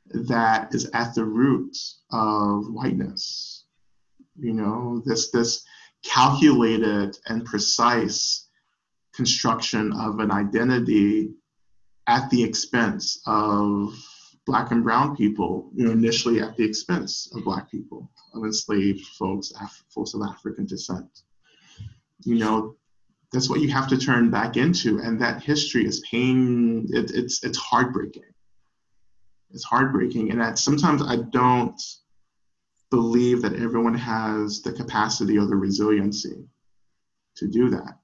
[0.07, 1.77] that is at the root
[2.13, 3.58] of whiteness
[4.39, 5.65] you know this this
[6.05, 8.49] calculated and precise
[9.15, 11.31] construction of an identity
[12.07, 13.95] at the expense of
[14.47, 19.05] black and brown people, you know, initially at the expense of black people, of enslaved
[19.19, 21.23] folks, Af- folks of African descent.
[22.25, 22.77] You know,
[23.31, 26.87] that's what you have to turn back into, and that history is pain.
[26.91, 28.23] It, it's it's heartbreaking.
[29.51, 31.81] It's heartbreaking, and that sometimes I don't
[32.91, 36.45] believe that everyone has the capacity or the resiliency
[37.37, 37.99] to do that.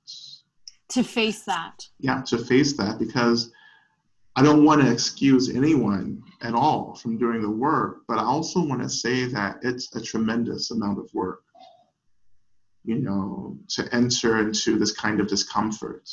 [0.91, 1.87] To face that.
[1.99, 3.51] Yeah to face that because
[4.37, 8.61] i don't want to excuse anyone at all from doing the work but i also
[8.61, 11.43] want to say that it's a tremendous amount of work
[12.85, 16.09] you know to enter into this kind of discomfort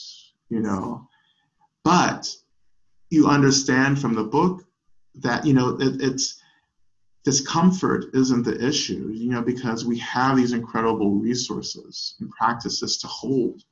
[0.51, 1.07] you know.
[1.83, 2.35] But
[3.09, 4.63] you understand from the book
[5.15, 6.40] that you know it, it's
[7.23, 13.07] discomfort isn't the issue you know because we have these incredible resources and practices to
[13.07, 13.63] hold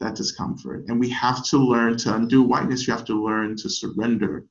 [0.00, 0.84] that discomfort.
[0.88, 2.86] And we have to learn to undo whiteness.
[2.86, 4.44] You have to learn to surrender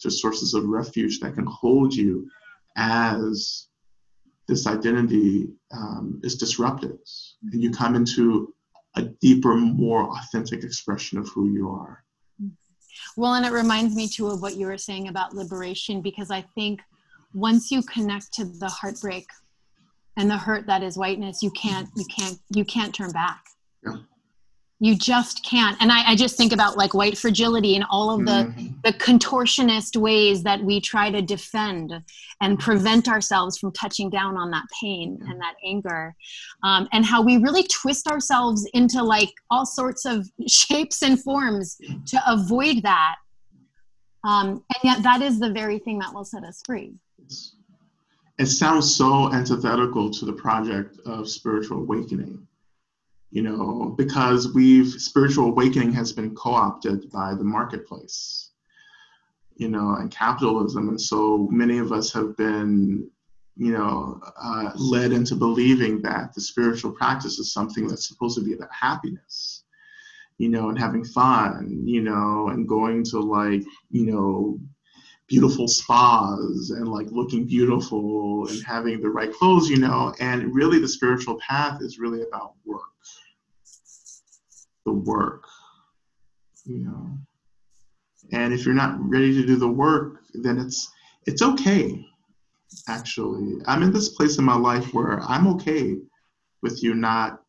[0.00, 2.28] to sources of refuge that can hold you
[2.76, 3.68] as
[4.48, 6.98] this identity um, is disrupted
[7.52, 8.54] and you come into
[8.94, 12.04] a deeper, more authentic expression of who you are.
[13.16, 16.42] Well, and it reminds me too of what you were saying about liberation because I
[16.54, 16.80] think
[17.34, 19.26] once you connect to the heartbreak
[20.16, 23.44] and the hurt that is whiteness, you can't, you can't, you can't turn back.
[23.84, 23.96] Yeah.
[24.78, 25.76] You just can't.
[25.80, 28.66] And I, I, just think about like white fragility and all of the mm-hmm.
[28.84, 31.94] the contortionist ways that we try to defend
[32.42, 36.14] and prevent ourselves from touching down on that pain and that anger
[36.62, 41.78] um, and how we really twist ourselves into like all sorts of shapes and forms
[42.06, 43.14] to avoid that.
[44.24, 46.96] Um, and yet that is the very thing that will set us free
[48.38, 52.46] it sounds so antithetical to the project of spiritual awakening
[53.30, 58.50] you know, because we've spiritual awakening has been co-opted by the marketplace,
[59.56, 63.10] you know, and capitalism, and so many of us have been,
[63.56, 68.44] you know, uh, led into believing that the spiritual practice is something that's supposed to
[68.44, 69.64] be about happiness,
[70.38, 74.58] you know, and having fun, you know, and going to like, you know,
[75.28, 80.78] beautiful spas and like looking beautiful and having the right clothes, you know, and really
[80.78, 82.82] the spiritual path is really about work
[84.86, 85.44] the work,
[86.64, 87.10] you know.
[88.32, 90.90] And if you're not ready to do the work, then it's
[91.26, 92.06] it's okay.
[92.88, 95.96] Actually, I'm in this place in my life where I'm okay
[96.62, 97.42] with you not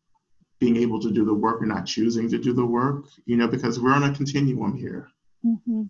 [0.59, 3.47] being able to do the work or not choosing to do the work, you know,
[3.47, 5.07] because we're on a continuum here.
[5.45, 5.83] Mm-hmm.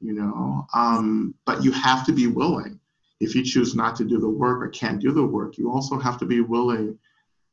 [0.00, 2.80] You know, um, but you have to be willing.
[3.20, 5.98] If you choose not to do the work or can't do the work, you also
[5.98, 6.98] have to be willing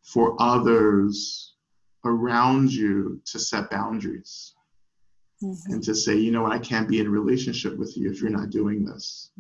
[0.04, 1.54] for others
[2.04, 4.56] around you to set boundaries
[5.44, 5.74] mm-hmm.
[5.74, 8.32] and to say, you know what, I can't be in relationship with you if you're
[8.32, 9.32] not doing this.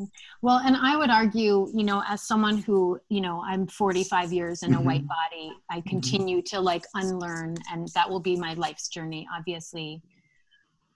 [0.42, 4.64] Well, and I would argue, you know, as someone who, you know, I'm 45 years
[4.64, 4.86] in a mm-hmm.
[4.86, 5.90] white body, I mm-hmm.
[5.90, 6.56] continue mm-hmm.
[6.58, 10.02] to like unlearn, and that will be my life's journey, obviously.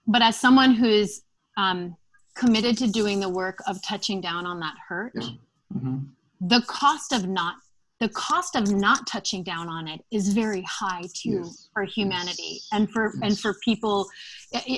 [0.06, 1.22] But as someone who's
[1.56, 1.96] um,
[2.34, 5.28] committed to doing the work of touching down on that hurt, yeah.
[5.74, 5.98] Mm-hmm.
[6.40, 7.56] the cost of not
[7.98, 11.68] the cost of not touching down on it is very high too yes.
[11.72, 12.68] for humanity yes.
[12.72, 13.22] and for yes.
[13.22, 14.08] and for people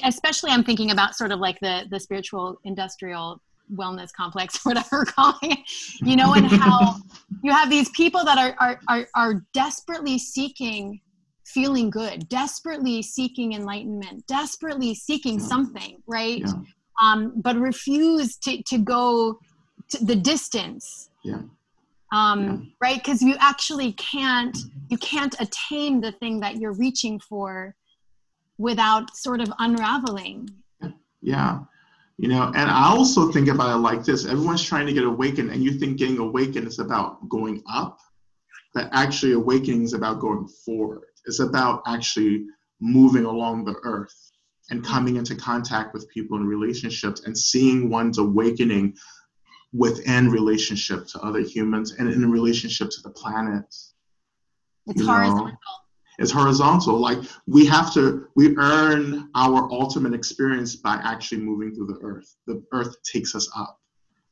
[0.04, 3.42] especially i'm thinking about sort of like the the spiritual industrial
[3.74, 5.58] wellness complex whatever we're calling it
[6.00, 6.96] you know and how
[7.42, 11.00] you have these people that are are are, are desperately seeking
[11.54, 15.46] feeling good desperately seeking enlightenment desperately seeking yeah.
[15.46, 16.42] something right?
[16.44, 16.52] Yeah.
[17.02, 19.38] um, but refuse to to go
[19.88, 21.10] to the distance.
[21.24, 21.42] Yeah.
[22.12, 22.96] Um, right?
[22.96, 24.56] Because you actually can't
[24.88, 27.74] you can't attain the thing that you're reaching for
[28.56, 30.48] without sort of unraveling.
[31.20, 31.60] Yeah.
[32.16, 34.26] You know and i also think about it like this.
[34.26, 37.98] Everyone's trying to get awakened and you think getting awakened is about going up
[38.74, 42.46] but actually awakening is about going forward it's about actually
[42.80, 44.32] moving along the earth
[44.70, 48.94] and coming into contact with people and relationships and seeing one's awakening
[49.72, 53.64] within relationship to other humans and in relationship to the planet.
[54.86, 55.46] It's horizontal.
[55.46, 55.58] Know?
[56.18, 56.98] It's horizontal.
[56.98, 62.34] Like we have to, we earn our ultimate experience by actually moving through the earth.
[62.46, 63.78] The earth takes us up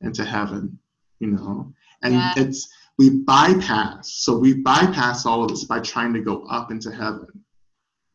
[0.01, 0.79] into heaven,
[1.21, 1.73] you know,
[2.03, 2.33] and yeah.
[2.37, 4.13] it's, we bypass.
[4.13, 7.27] So we bypass all of this by trying to go up into heaven,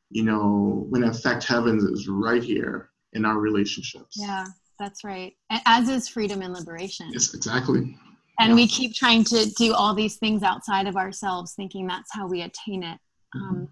[0.10, 4.18] you know, when in fact heaven is right here in our relationships.
[4.20, 4.46] Yeah.
[4.82, 5.36] That's right.
[5.68, 7.12] As is freedom and liberation.
[7.14, 7.96] Yes, exactly.
[8.40, 8.56] And yeah.
[8.56, 12.42] we keep trying to do all these things outside of ourselves, thinking that's how we
[12.42, 12.98] attain it.
[13.36, 13.48] Mm-hmm.
[13.48, 13.70] Um,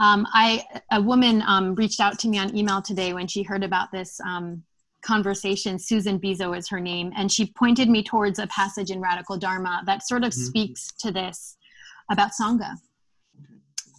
[0.00, 3.62] um, I a woman um, reached out to me on email today when she heard
[3.62, 4.62] about this um,
[5.02, 5.78] conversation.
[5.78, 9.82] Susan Bizo is her name, and she pointed me towards a passage in Radical Dharma
[9.86, 10.44] that sort of mm-hmm.
[10.44, 11.56] speaks to this
[12.10, 12.74] about sangha.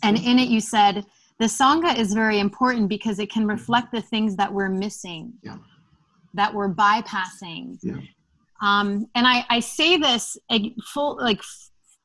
[0.01, 1.05] And in it, you said
[1.39, 5.33] the sangha is very important because it can reflect the things that we're missing.
[5.41, 5.57] Yeah
[6.33, 7.77] that we're bypassing.
[7.81, 7.99] Yeah.
[8.61, 10.37] Um, and I, I say this
[10.93, 11.41] full, like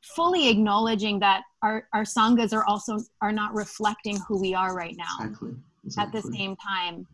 [0.02, 4.96] fully acknowledging that our, our sanghas are also are not reflecting who we are right
[4.96, 5.50] now exactly.
[5.84, 6.18] Exactly.
[6.18, 7.06] at the same time.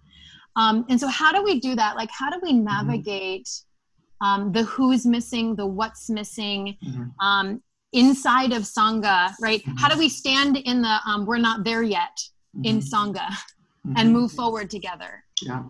[0.56, 1.96] Um, and so how do we do that?
[1.96, 2.64] Like how do we mm-hmm.
[2.64, 4.26] navigate mm-hmm.
[4.26, 7.26] um, the who's missing, the what's missing, mm-hmm.
[7.26, 9.60] um, inside of sangha, right?
[9.62, 9.76] Mm-hmm.
[9.76, 12.18] How do we stand in the um, we're not there yet
[12.62, 12.94] in mm-hmm.
[12.94, 13.28] sangha
[13.84, 14.12] and mm-hmm.
[14.12, 15.24] move forward together?
[15.42, 15.64] Yeah.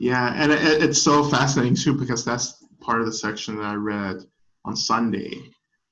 [0.00, 3.74] Yeah, and it, it's so fascinating too because that's part of the section that I
[3.74, 4.16] read
[4.64, 5.32] on Sunday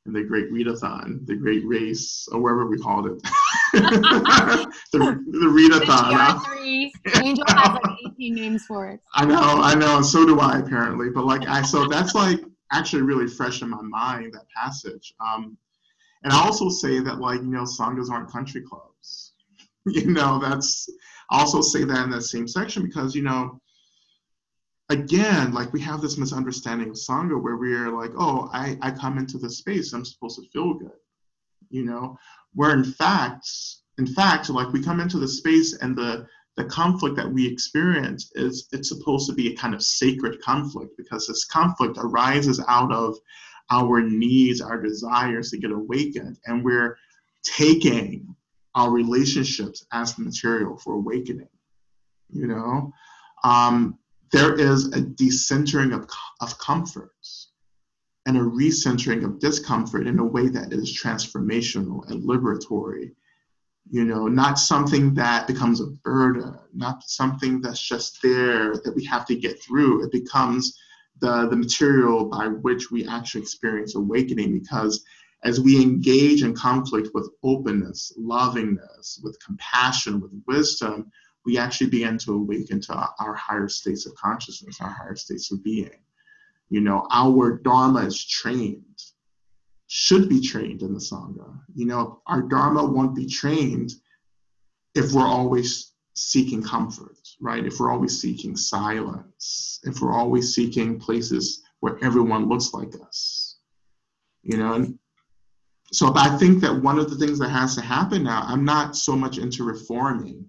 [0.07, 3.23] in the Great Readathon, the Great Race, or wherever we called it.
[3.73, 6.45] the, the Readathon.
[6.45, 6.93] Three.
[7.23, 9.01] Angel has like 18 names for it.
[9.15, 11.09] I know, I know, and so do I apparently.
[11.11, 12.41] But like, I so that's like
[12.73, 15.15] actually really fresh in my mind that passage.
[15.21, 15.57] Um,
[16.25, 19.33] and I also say that like you know sanghas aren't country clubs.
[19.87, 20.89] you know that's
[21.31, 23.61] I also say that in that same section because you know
[24.91, 29.19] again like we have this misunderstanding of sangha where we're like oh I I come
[29.19, 30.91] into the space I'm supposed to feel good,
[31.71, 32.17] you know
[32.55, 33.47] where in fact
[33.99, 36.27] in fact like we come into the space and the
[36.57, 40.93] the conflict that we experience is it's supposed to be a kind of sacred conflict
[40.99, 43.17] because this conflict arises out of
[43.71, 46.99] our needs, our desires to get awakened, and we're
[47.43, 48.35] taking
[48.75, 51.49] our relationships as the material for awakening.
[52.31, 52.93] You know,
[53.45, 53.99] um,
[54.31, 56.09] there is a decentering of,
[56.41, 57.52] of comforts
[58.27, 63.13] and a recentering of discomfort in a way that is transformational and liberatory
[63.91, 69.05] you know, not something that becomes a burden, not something that's just there that we
[69.05, 70.05] have to get through.
[70.05, 70.79] It becomes
[71.21, 75.05] the, the material by which we actually experience awakening because
[75.45, 81.11] as we engage in conflict with openness, lovingness, with compassion, with wisdom,
[81.45, 85.63] we actually begin to awaken to our, higher states of consciousness, our higher states of
[85.65, 85.91] being.
[86.73, 88.83] You know, our Dharma is trained
[89.89, 91.61] should be trained in the Sangha.
[91.75, 93.93] You know, our Dharma won't be trained
[94.95, 97.67] if we're always seeking comfort, right?
[97.67, 103.59] If we're always seeking silence, if we're always seeking places where everyone looks like us,
[104.43, 104.73] you know.
[104.73, 104.99] And
[105.93, 108.97] so I think that one of the things that has to happen now, I'm not
[108.97, 110.47] so much into reforming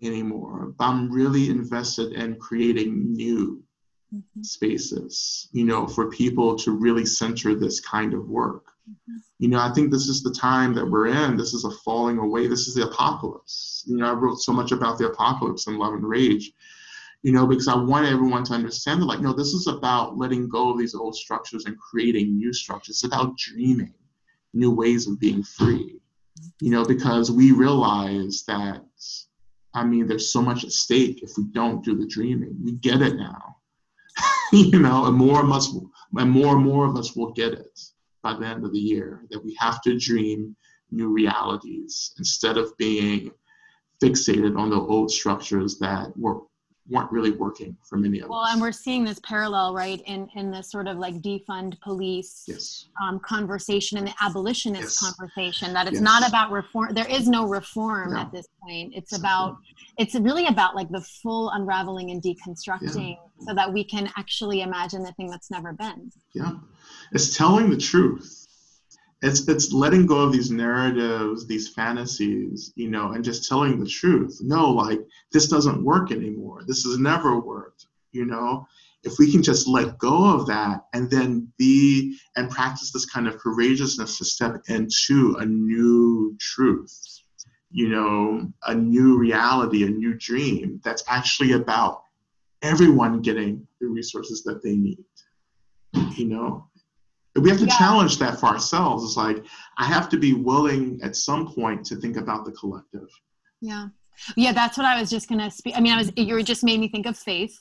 [0.00, 3.65] anymore, but I'm really invested in creating new
[4.14, 4.42] mm-hmm.
[4.42, 8.66] spaces, you know, for people to really center this kind of work.
[8.88, 9.16] Mm-hmm.
[9.38, 11.36] You know, I think this is the time that we're in.
[11.36, 12.46] This is a falling away.
[12.46, 13.84] This is the apocalypse.
[13.86, 16.52] You know, I wrote so much about the apocalypse in Love and Rage,
[17.22, 20.48] you know, because I want everyone to understand that, like, no, this is about letting
[20.48, 22.96] go of these old structures and creating new structures.
[22.96, 23.94] It's about dreaming
[24.54, 26.00] new ways of being free,
[26.60, 28.82] you know, because we realize that,
[29.74, 32.56] I mean, there's so much at stake if we don't do the dreaming.
[32.62, 33.55] We get it now
[34.52, 35.74] you know, and more of us,
[36.16, 37.80] and more and more of us will get it
[38.22, 40.56] by the end of the year that we have to dream
[40.90, 43.30] new realities instead of being
[44.02, 46.40] fixated on the old structures that were
[46.88, 48.44] weren't really working for many of well, us.
[48.44, 52.44] Well, and we're seeing this parallel, right, in in this sort of like defund police
[52.46, 52.86] yes.
[53.02, 55.00] um, conversation and the abolitionist yes.
[55.00, 55.72] conversation.
[55.72, 56.02] That it's yes.
[56.02, 56.94] not about reform.
[56.94, 58.20] There is no reform no.
[58.20, 58.92] at this point.
[58.94, 59.58] It's about
[59.98, 63.46] it's really about like the full unraveling and deconstructing, yeah.
[63.46, 66.10] so that we can actually imagine the thing that's never been.
[66.34, 66.52] Yeah,
[67.12, 68.45] it's telling the truth
[69.22, 73.86] it's it's letting go of these narratives these fantasies you know and just telling the
[73.86, 74.38] truth.
[74.42, 75.00] No like
[75.32, 76.62] this doesn't work anymore.
[76.66, 77.86] This has never worked
[78.16, 78.66] you know?
[79.04, 83.28] If we can just let go of that and then be and practice this kind
[83.28, 87.20] of courageousness to step into a new truth
[87.70, 92.02] you know a new reality a new dream that's actually about
[92.62, 95.04] everyone getting the resources that they need
[96.16, 96.68] you know
[97.40, 97.78] we have to yeah.
[97.78, 99.04] challenge that for ourselves.
[99.04, 99.44] It's like
[99.78, 103.08] i have to be willing at some point to think about the collective.
[103.60, 103.88] Yeah.
[104.36, 106.80] Yeah that's what i was just gonna speak i mean i was you just made
[106.80, 107.58] me think of faith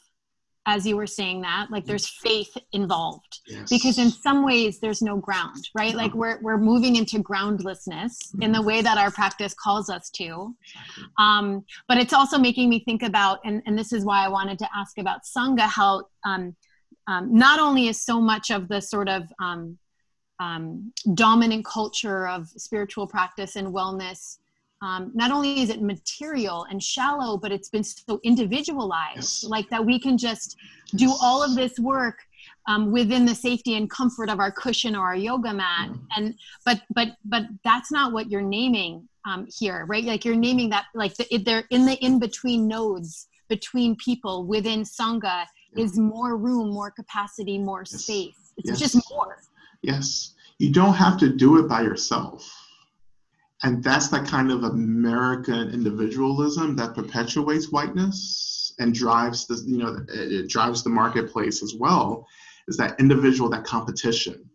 [0.66, 3.40] as you were saying that like there's faith involved.
[3.48, 3.70] Yes.
[3.70, 5.94] because in some ways there's no ground right?
[5.94, 10.56] Like we're, we're moving into groundlessness in the way that our practice calls us to.
[11.20, 14.58] Um, but it's also making me think about and, and this is why i wanted
[14.60, 16.56] to ask about sangha how um,
[17.08, 19.78] um, not only is so much of the sort of um,
[20.40, 24.38] um, dominant culture of spiritual practice and wellness
[24.82, 29.46] um, not only is it material and shallow but it's been so individualized yes.
[29.46, 30.58] like that we can just
[30.96, 32.20] do all of this work
[32.68, 36.00] um, within the safety and comfort of our cushion or our yoga mat mm.
[36.18, 36.36] and
[36.66, 40.86] but but but that's not what you're naming um, here right like you're naming that
[40.94, 45.46] like the, they're in the in between nodes between people within sangha
[45.78, 48.04] is more room, more capacity, more yes.
[48.04, 48.54] space.
[48.58, 48.80] It's yes.
[48.80, 49.38] just more.
[49.82, 50.34] Yes.
[50.58, 52.50] You don't have to do it by yourself.
[53.64, 59.98] And that's that kind of American individualism that perpetuates whiteness and drives the, you know,
[60.10, 62.28] it drives the marketplace as well,
[62.68, 64.50] is that individual, that competition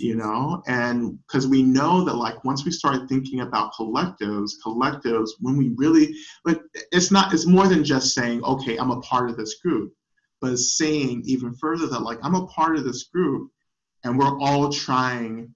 [0.00, 5.30] you know and because we know that like once we start thinking about collectives collectives
[5.40, 9.28] when we really but it's not it's more than just saying okay i'm a part
[9.28, 9.92] of this group
[10.40, 13.50] but saying even further that like I'm a part of this group
[14.04, 15.54] and we're all trying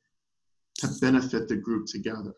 [0.76, 2.35] to benefit the group together.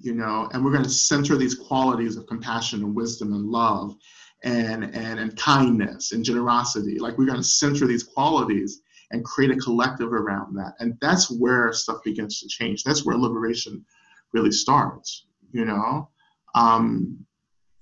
[0.00, 3.94] You know, and we're going to center these qualities of compassion and wisdom and love
[4.42, 6.98] and, and, and kindness and generosity.
[6.98, 10.74] Like we're going to center these qualities and create a collective around that.
[10.80, 12.84] And that's where stuff begins to change.
[12.84, 13.84] That's where liberation
[14.32, 16.10] really starts, you know?
[16.54, 17.24] Um,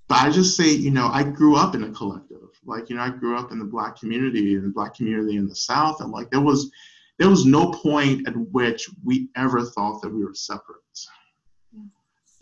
[0.09, 2.42] but I just say, you know, I grew up in a collective.
[2.65, 5.49] Like, you know, I grew up in the black community and the black community in
[5.49, 6.01] the South.
[6.01, 6.71] And like, there was,
[7.19, 10.77] there was no point at which we ever thought that we were separate,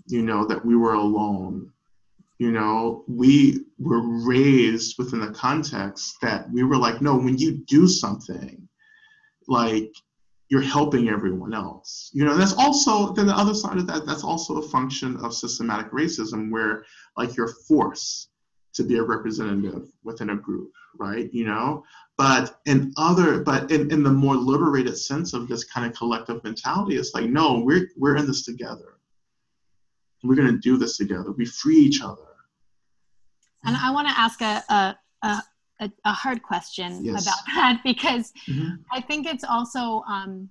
[0.07, 1.73] you know, that we were alone.
[2.39, 7.59] You know, we were raised within the context that we were like, no, when you
[7.66, 8.66] do something,
[9.47, 9.93] like
[10.49, 12.11] you're helping everyone else.
[12.12, 15.35] You know, that's also then the other side of that, that's also a function of
[15.35, 16.85] systematic racism where
[17.16, 18.30] like you're forced
[18.75, 21.33] to be a representative within a group, right?
[21.33, 21.85] You know,
[22.16, 26.43] but in other, but in, in the more liberated sense of this kind of collective
[26.45, 28.99] mentality, it's like, no, we're we're in this together.
[30.23, 31.33] We're gonna do this together.
[31.33, 32.23] We free each other.
[33.64, 35.43] And I want to ask a, a, a
[35.81, 37.23] a, a hard question yes.
[37.23, 38.77] about that because mm-hmm.
[38.93, 40.49] I think it's also um,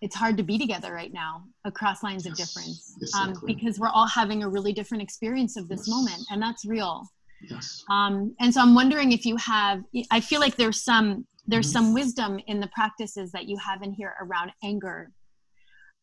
[0.00, 2.32] it's hard to be together right now across lines yes.
[2.32, 3.52] of difference um, exactly.
[3.52, 5.88] um, because we're all having a really different experience of this yes.
[5.88, 7.06] moment, and that's real.
[7.48, 7.84] Yes.
[7.90, 9.82] Um, and so I'm wondering if you have.
[10.10, 11.84] I feel like there's some there's mm-hmm.
[11.84, 15.10] some wisdom in the practices that you have in here around anger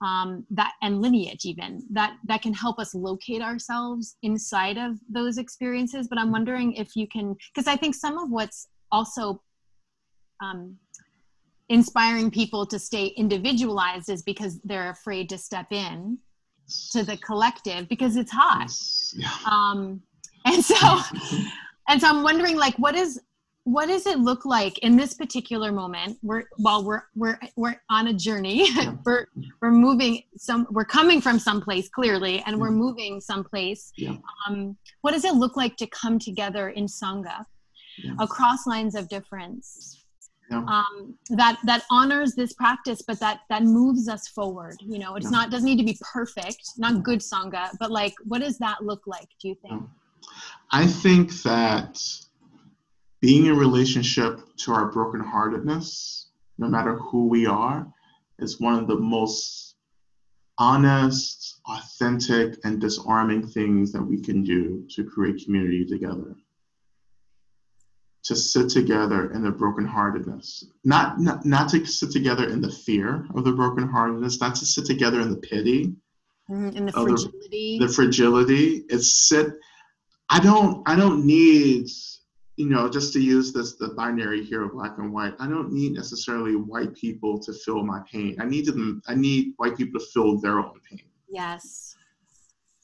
[0.02, 5.38] um, that and lineage even that that can help us locate ourselves inside of those
[5.38, 9.42] experiences but i'm wondering if you can because i think some of what's also
[10.44, 10.78] um,
[11.70, 16.18] inspiring people to stay individualized is because they're afraid to step in
[16.92, 18.72] to the collective because it's hot
[19.14, 19.30] yeah.
[19.50, 20.02] um,
[20.46, 20.76] and so
[21.90, 23.22] and so i'm wondering like what is
[23.64, 28.08] what does it look like in this particular moment we're while we're we're we're on
[28.08, 28.96] a journey yeah.
[29.06, 29.28] we're
[29.62, 34.16] we're moving some we're coming from someplace clearly and we're moving someplace yeah.
[34.48, 37.46] um, what does it look like to come together in sangha
[37.98, 38.14] yeah.
[38.20, 40.06] across lines of difference
[40.52, 45.16] um, that that honors this practice but that that moves us forward you know?
[45.16, 48.84] It's not doesn't need to be perfect not good sangha but like what does that
[48.84, 49.84] look like do you think?
[50.72, 52.02] I think that
[53.22, 56.26] being in relationship to our brokenheartedness,
[56.58, 57.88] no matter who we are,
[58.40, 59.76] is one of the most
[60.58, 66.36] honest, authentic, and disarming things that we can do to create community together.
[68.28, 73.26] To sit together in the brokenheartedness, not, not not to sit together in the fear
[73.36, 75.94] of the brokenheartedness, not to sit together in the pity,
[76.50, 77.80] mm, in the fragility.
[77.80, 78.84] The, the fragility.
[78.90, 79.48] It's sit.
[80.30, 80.84] I don't.
[80.86, 81.88] I don't need
[82.58, 85.72] you know, just to use this the binary here of black and white, I don't
[85.72, 88.36] need necessarily white people to feel my pain.
[88.42, 89.02] I need them.
[89.08, 91.04] I need white people to feel their own pain.
[91.30, 91.96] Yes.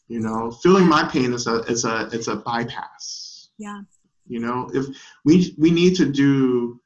[0.08, 3.50] You know, feeling my pain is a is a it's a bypass.
[3.58, 3.82] Yeah.
[4.28, 4.86] You know, if
[5.26, 6.80] we we need to do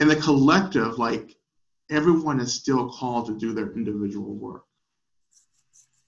[0.00, 1.36] in the collective, like
[1.90, 4.64] everyone is still called to do their individual work.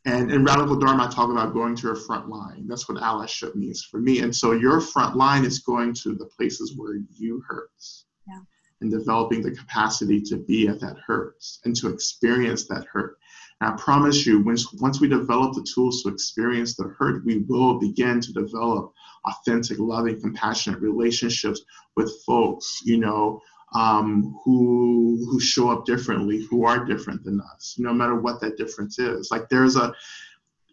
[0.07, 2.67] And in Radical Dharma, I talk about going to your front line.
[2.69, 4.21] That's what allyship means for me.
[4.21, 8.39] And so your front line is going to the places where you hurts yeah.
[8.81, 13.19] and developing the capacity to be at that hurts and to experience that hurt.
[13.61, 17.39] And I promise you, once, once we develop the tools to experience the hurt, we
[17.49, 18.93] will begin to develop
[19.27, 21.61] authentic, loving, compassionate relationships
[21.97, 23.41] with folks, you know,
[23.75, 28.57] um, who who show up differently, who are different than us, no matter what that
[28.57, 29.29] difference is.
[29.31, 29.93] Like there's a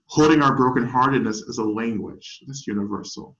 [0.07, 3.37] holding our brokenheartedness as a language that's universal.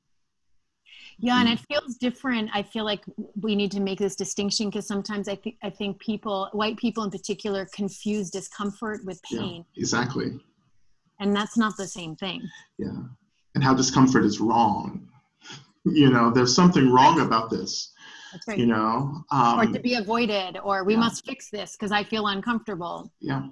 [1.19, 2.49] Yeah, and it feels different.
[2.53, 3.05] I feel like
[3.39, 7.03] we need to make this distinction because sometimes I think I think people, white people
[7.03, 9.65] in particular, confuse discomfort with pain.
[9.75, 10.39] Yeah, exactly.
[11.19, 12.41] And that's not the same thing.
[12.79, 13.03] Yeah,
[13.55, 15.07] and how discomfort is wrong.
[15.85, 17.93] You know, there's something wrong about this
[18.33, 18.57] that's right.
[18.57, 20.99] You know, um, or to be avoided, or we yeah.
[20.99, 23.11] must fix this because I feel uncomfortable.
[23.19, 23.47] Yeah.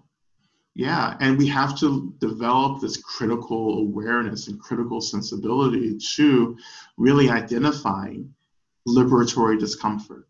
[0.74, 6.58] Yeah, and we have to develop this critical awareness and critical sensibility to
[6.98, 8.34] really identifying
[8.88, 10.28] liberatory discomfort.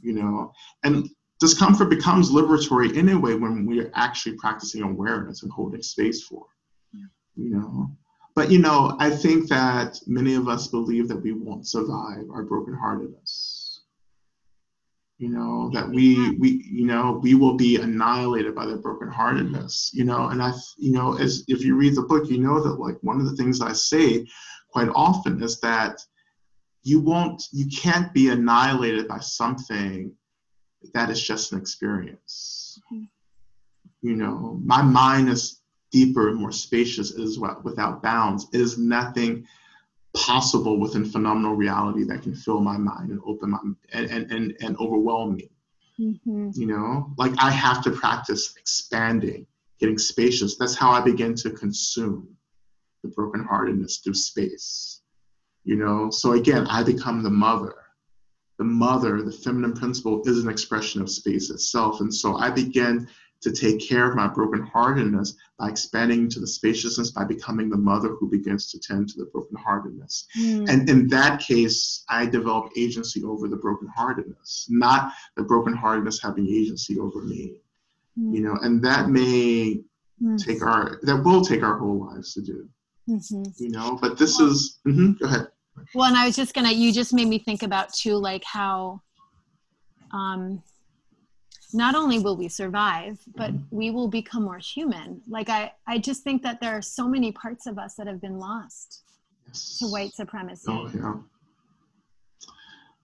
[0.00, 0.52] You know,
[0.82, 1.08] and
[1.40, 6.46] discomfort becomes liberatory anyway when we're actually practicing awareness and holding space for.
[7.36, 7.90] You know,
[8.34, 12.44] but you know, I think that many of us believe that we won't survive our
[12.44, 13.78] brokenheartedness.
[15.18, 20.04] You know, that we we you know, we will be annihilated by the brokenheartedness, you
[20.04, 22.96] know, and I you know, as if you read the book, you know that like
[23.02, 24.26] one of the things I say
[24.70, 26.00] quite often is that
[26.82, 30.12] you won't you can't be annihilated by something
[30.92, 32.78] that is just an experience.
[32.92, 33.04] Mm-hmm.
[34.02, 35.60] You know, my mind is
[35.94, 38.48] deeper and more spacious well without bounds.
[38.52, 39.46] Is nothing
[40.14, 43.58] possible within phenomenal reality that can fill my mind and open my
[43.92, 45.50] and and and, and overwhelm me.
[46.00, 46.50] Mm-hmm.
[46.54, 49.46] you know like i have to practice expanding
[49.78, 50.56] getting spacious.
[50.56, 52.36] That's how i begin to consume
[53.04, 55.02] the brokenheartedness through space.
[55.62, 57.74] You know so again i become the mother.
[58.58, 62.00] The mother the feminine principle is an expression of space itself.
[62.00, 63.08] And so i begin
[63.44, 68.08] to take care of my brokenheartedness by expanding into the spaciousness, by becoming the mother
[68.08, 70.24] who begins to tend to the brokenheartedness.
[70.38, 70.68] Mm.
[70.70, 76.98] And in that case, I develop agency over the brokenheartedness, not the brokenheartedness having agency
[76.98, 77.60] over me.
[78.18, 78.34] Mm.
[78.34, 79.82] You know, and that may
[80.22, 80.44] mm.
[80.44, 82.66] take our that will take our whole lives to do.
[83.08, 83.42] Mm-hmm.
[83.58, 85.48] You know, but this well, is mm-hmm, go ahead.
[85.94, 89.02] Well, and I was just gonna you just made me think about too, like how
[90.12, 90.62] um
[91.74, 93.76] not only will we survive but mm-hmm.
[93.76, 95.20] we will become more human.
[95.28, 98.20] Like i i just think that there are so many parts of us that have
[98.20, 99.02] been lost
[99.46, 99.78] yes.
[99.78, 100.66] to white supremacy.
[100.68, 101.14] Oh yeah.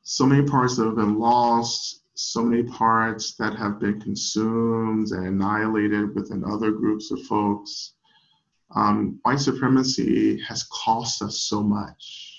[0.02, 5.26] So many parts that have been lost so many parts that have been consumed and
[5.26, 7.94] annihilated within other groups of folks.
[8.76, 12.30] Um, white supremacy has cost us so much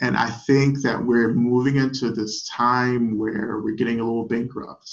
[0.00, 4.90] and I think that we're moving into this time where we're getting a little bankrupt.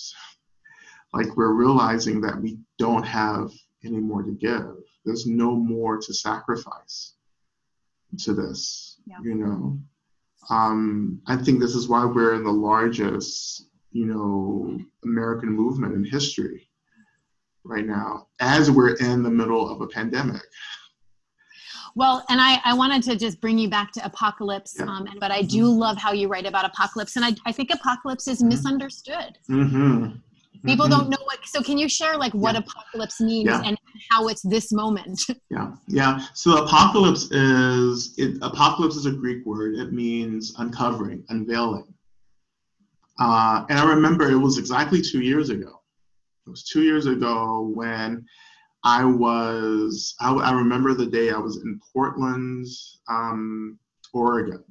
[1.13, 3.51] Like we're realizing that we don't have
[3.83, 4.75] any more to give.
[5.05, 7.15] There's no more to sacrifice
[8.19, 9.17] to this, yeah.
[9.23, 9.79] you know.
[10.49, 16.03] Um, I think this is why we're in the largest, you know, American movement in
[16.03, 16.67] history
[17.63, 20.41] right now, as we're in the middle of a pandemic.
[21.95, 25.41] Well, and I, I wanted to just bring you back to apocalypse, um, but I
[25.41, 25.79] do mm-hmm.
[25.79, 28.49] love how you write about apocalypse, and I, I think apocalypse is mm-hmm.
[28.49, 29.37] misunderstood.
[29.49, 30.17] Mm-hmm.
[30.65, 30.91] People mm-hmm.
[30.91, 31.39] don't know what.
[31.45, 32.61] So, can you share like what yeah.
[32.61, 33.61] apocalypse means yeah.
[33.65, 33.77] and
[34.11, 35.21] how it's this moment?
[35.49, 36.25] Yeah, yeah.
[36.33, 39.75] So, apocalypse is it, apocalypse is a Greek word.
[39.75, 41.93] It means uncovering, unveiling.
[43.19, 45.81] Uh, and I remember it was exactly two years ago.
[46.47, 48.25] It was two years ago when
[48.83, 52.65] I was, I, I remember the day I was in Portland,
[53.07, 53.77] um,
[54.13, 54.63] Oregon,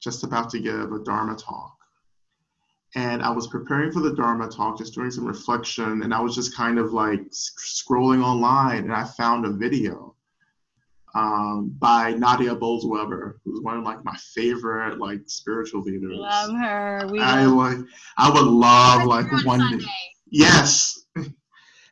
[0.00, 1.74] just about to give a Dharma talk.
[2.96, 6.34] And I was preparing for the Dharma talk, just doing some reflection, and I was
[6.34, 10.16] just kind of like scrolling online, and I found a video
[11.14, 16.12] um, by Nadia Bolz-Weber, who's one of like my favorite like spiritual leaders.
[16.14, 17.08] Love her.
[17.10, 17.78] We I like.
[18.18, 19.84] I would love like one day.
[20.30, 20.99] Yes,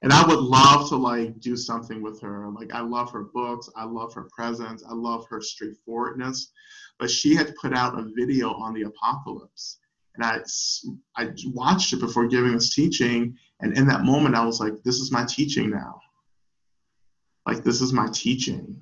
[0.03, 2.49] and I would love to like do something with her.
[2.51, 6.53] Like I love her books, I love her presence, I love her straightforwardness.
[6.99, 9.79] But she had put out a video on the apocalypse,
[10.15, 10.41] and I
[11.17, 15.01] I watched it before giving this teaching, and in that moment I was like, this
[15.01, 16.01] is my teaching now.
[17.47, 18.81] Like this is my teaching,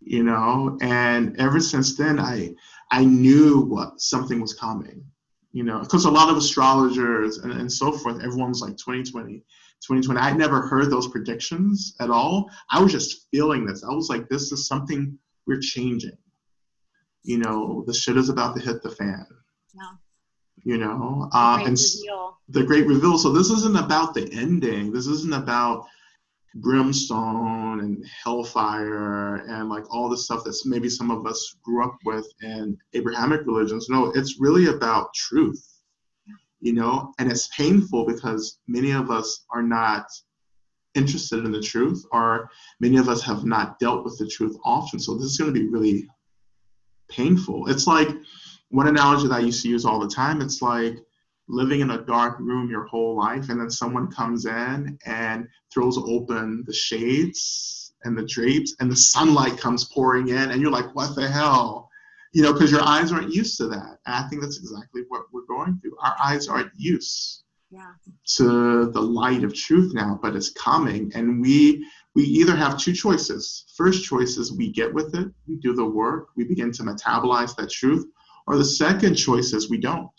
[0.00, 0.78] you know.
[0.80, 2.54] And ever since then, I
[2.90, 5.04] I knew what something was coming,
[5.52, 9.42] you know, because a lot of astrologers and, and so forth, everyone was like 2020
[9.82, 10.20] 2020.
[10.20, 12.50] I'd never heard those predictions at all.
[12.70, 13.84] I was just feeling this.
[13.84, 16.16] I was like, this is something we're changing.
[17.22, 19.26] You know, the shit is about to hit the fan.
[19.74, 19.90] Yeah.
[20.64, 22.38] You know, uh, and reveal.
[22.48, 23.18] the great reveal.
[23.18, 24.92] So this isn't about the ending.
[24.92, 25.86] This isn't about
[26.56, 31.96] brimstone and hellfire and like all the stuff that maybe some of us grew up
[32.04, 33.88] with in Abrahamic religions.
[33.88, 35.75] No, it's really about truth
[36.66, 40.04] you know, and it's painful because many of us are not
[40.96, 42.50] interested in the truth, or
[42.80, 44.98] many of us have not dealt with the truth often.
[44.98, 46.08] So this is going to be really
[47.08, 47.68] painful.
[47.68, 48.08] It's like
[48.70, 50.40] one analogy that I used to use all the time.
[50.40, 50.96] It's like
[51.48, 55.96] living in a dark room your whole life, and then someone comes in and throws
[55.98, 60.92] open the shades and the drapes, and the sunlight comes pouring in, and you're like,
[60.96, 61.85] "What the hell?"
[62.32, 63.98] You know, because your eyes aren't used to that.
[64.06, 65.96] And I think that's exactly what we're going through.
[66.00, 67.92] Our eyes aren't used yeah.
[68.36, 71.10] to the light of truth now, but it's coming.
[71.14, 73.66] And we we either have two choices.
[73.76, 77.54] First choice is we get with it, we do the work, we begin to metabolize
[77.56, 78.06] that truth,
[78.46, 80.10] or the second choice is we don't.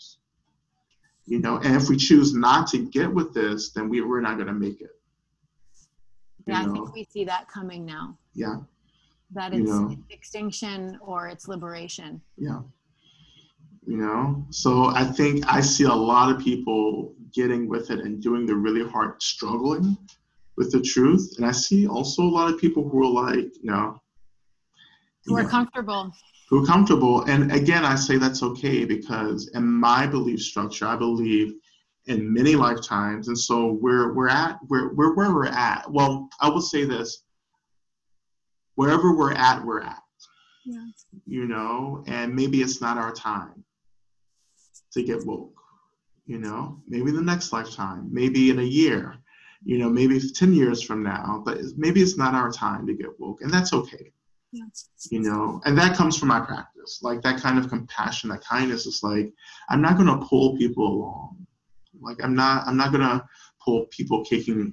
[1.26, 4.36] You know, and if we choose not to get with this, then we, we're not
[4.36, 4.92] going to make it.
[6.46, 6.70] Yeah, know?
[6.70, 8.16] I think we see that coming now.
[8.32, 8.60] Yeah
[9.32, 12.20] that it's, you know, extinction or it's liberation.
[12.36, 12.60] Yeah.
[13.86, 18.22] You know, so I think I see a lot of people getting with it and
[18.22, 19.96] doing the really hard struggling
[20.58, 21.34] with the truth.
[21.36, 24.00] And I see also a lot of people who are like, no.
[25.24, 26.12] Who are know, comfortable.
[26.50, 27.22] Who are comfortable.
[27.24, 31.54] And again, I say that's okay because in my belief structure, I believe
[32.06, 33.28] in many lifetimes.
[33.28, 35.90] And so we're we're at we're, we're where we're at.
[35.90, 37.24] Well, I will say this
[38.78, 40.02] wherever we're at, we're at.
[40.64, 40.86] Yeah.
[41.26, 43.64] You know, and maybe it's not our time
[44.92, 45.60] to get woke.
[46.26, 49.16] You know, maybe the next lifetime, maybe in a year,
[49.64, 53.18] you know, maybe 10 years from now, but maybe it's not our time to get
[53.18, 54.12] woke, and that's okay.
[54.52, 54.66] Yeah.
[55.10, 57.00] You know, and that comes from my practice.
[57.02, 59.32] Like that kind of compassion, that kindness is like,
[59.70, 61.46] I'm not going to pull people along.
[62.00, 63.24] Like I'm not, I'm not going to
[63.60, 64.72] pull people kicking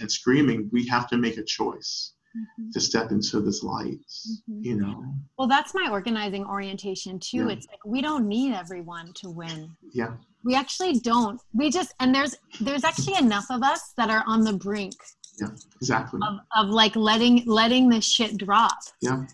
[0.00, 0.70] and screaming.
[0.72, 2.70] We have to make a choice mm-hmm.
[2.72, 4.62] to step into this light mm-hmm.
[4.62, 5.04] you know?
[5.38, 7.46] Well that's my organizing orientation too.
[7.46, 7.54] Yeah.
[7.54, 9.70] it's like we don't need everyone to win.
[9.92, 10.14] Yeah.
[10.44, 11.40] We actually don't.
[11.52, 14.94] We just and there's there's actually enough of us that are on the brink
[15.40, 16.20] yeah exactly.
[16.26, 18.78] of, of like letting letting this shit drop.
[19.00, 19.24] Yeah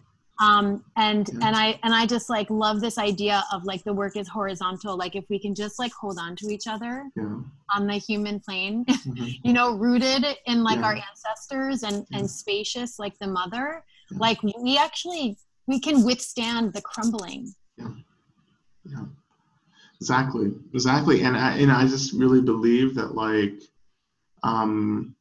[0.40, 1.46] um and yeah.
[1.46, 4.96] and i and i just like love this idea of like the work is horizontal
[4.96, 7.36] like if we can just like hold on to each other yeah.
[7.74, 9.26] on the human plane mm-hmm.
[9.44, 10.86] you know rooted in like yeah.
[10.86, 16.82] our ancestors and and spacious like the mother like we actually we can withstand the
[16.82, 17.88] crumbling yeah
[18.84, 19.04] yeah
[20.00, 23.54] exactly exactly and i and i just really believe that like
[24.42, 25.13] um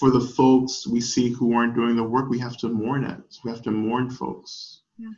[0.00, 3.20] for the folks we see who aren't doing the work, we have to mourn it.
[3.44, 4.80] We have to mourn folks.
[4.96, 5.10] Yeah.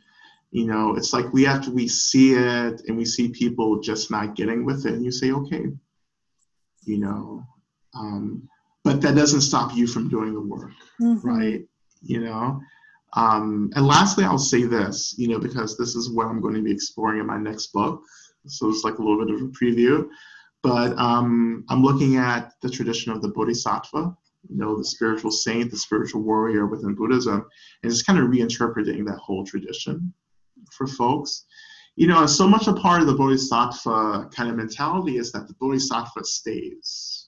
[0.51, 4.11] You know, it's like we have to, we see it and we see people just
[4.11, 5.65] not getting with it, and you say, okay,
[6.83, 7.43] you know,
[7.95, 8.47] um,
[8.83, 11.27] but that doesn't stop you from doing the work, mm-hmm.
[11.27, 11.61] right?
[12.01, 12.61] You know,
[13.13, 16.61] um, and lastly, I'll say this, you know, because this is what I'm going to
[16.61, 18.03] be exploring in my next book.
[18.47, 20.09] So it's like a little bit of a preview.
[20.61, 24.15] But um, I'm looking at the tradition of the Bodhisattva,
[24.49, 27.45] you know, the spiritual saint, the spiritual warrior within Buddhism,
[27.81, 30.13] and just kind of reinterpreting that whole tradition
[30.71, 31.45] for folks.
[31.95, 35.53] You know, so much a part of the Bodhisattva kind of mentality is that the
[35.55, 37.27] Bodhisattva stays.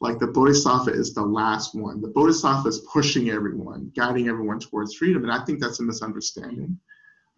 [0.00, 2.00] Like the Bodhisattva is the last one.
[2.00, 5.22] The Bodhisattva is pushing everyone, guiding everyone towards freedom.
[5.22, 6.78] And I think that's a misunderstanding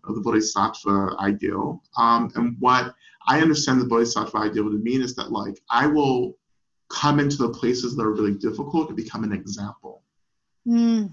[0.04, 1.82] of the Bodhisattva ideal.
[1.98, 2.94] Um, and what
[3.28, 6.36] I understand the Bodhisattva ideal to mean is that, like, I will
[6.88, 10.02] come into the places that are really difficult to become an example.
[10.66, 11.12] Mm.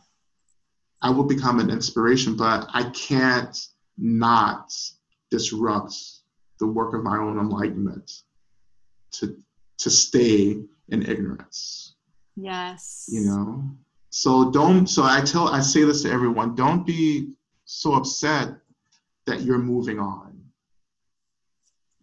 [1.02, 3.58] I will become an inspiration, but I can't
[3.98, 4.74] not
[5.30, 5.96] disrupt
[6.60, 8.12] the work of my own enlightenment
[9.12, 9.38] to
[9.80, 10.58] to stay
[10.90, 11.96] in ignorance.
[12.36, 13.10] Yes.
[13.12, 13.64] You know.
[14.10, 17.34] So don't so I tell I say this to everyone, don't be
[17.66, 18.56] so upset
[19.26, 20.40] that you're moving on.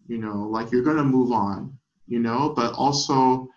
[0.06, 3.48] You know, like you're going to move on, you know, but also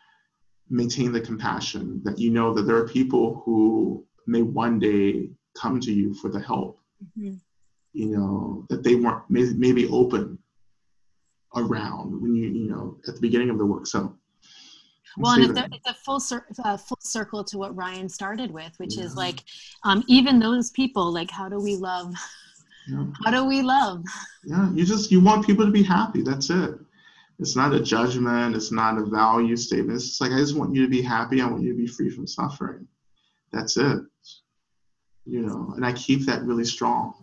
[0.73, 5.79] maintain the compassion that you know that there are people who may one day come
[5.79, 6.79] to you for the help
[7.17, 7.35] mm-hmm.
[7.93, 10.37] you know that they weren't may, maybe open
[11.55, 14.17] around when you you know at the beginning of the work so
[15.17, 18.49] well and it's a, it's a, full cir- uh, full circle to what ryan started
[18.49, 19.03] with which yeah.
[19.03, 19.43] is like
[19.83, 22.15] um, even those people like how do we love
[22.87, 23.05] yeah.
[23.23, 24.03] how do we love
[24.43, 26.73] yeah you just you want people to be happy that's it
[27.43, 28.55] it's not a judgment.
[28.55, 29.97] It's not a value statement.
[29.97, 31.41] It's like, I just want you to be happy.
[31.41, 32.87] I want you to be free from suffering.
[33.51, 33.99] That's it.
[35.25, 37.13] You know, and I keep that really strong.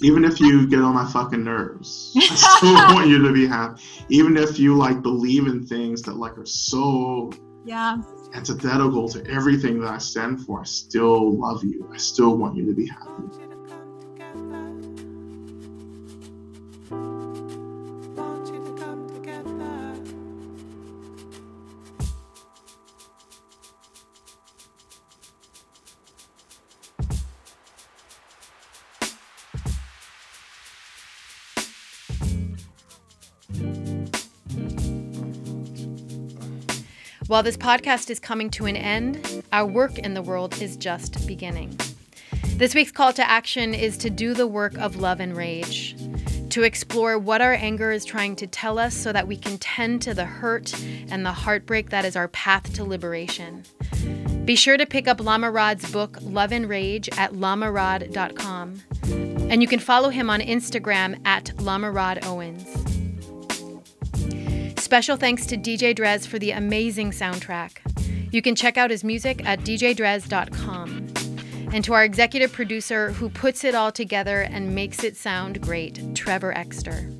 [0.00, 2.20] Even if you get on my fucking nerves, I
[2.56, 3.82] still want you to be happy.
[4.10, 7.32] Even if you like believe in things that like are so
[7.64, 7.98] yeah
[8.34, 11.90] antithetical to everything that I stand for, I still love you.
[11.92, 13.51] I still want you to be happy.
[37.32, 41.26] While this podcast is coming to an end, our work in the world is just
[41.26, 41.74] beginning.
[42.56, 45.96] This week's call to action is to do the work of love and rage,
[46.50, 50.02] to explore what our anger is trying to tell us so that we can tend
[50.02, 50.78] to the hurt
[51.10, 53.62] and the heartbreak that is our path to liberation.
[54.44, 58.82] Be sure to pick up Lama Rod's book, Love and Rage, at lamarod.com.
[59.48, 62.91] And you can follow him on Instagram at lamarodowens.
[64.92, 67.78] Special thanks to DJ Drez for the amazing soundtrack.
[68.30, 71.08] You can check out his music at djdrez.com.
[71.72, 76.14] And to our executive producer who puts it all together and makes it sound great,
[76.14, 77.10] Trevor Exter.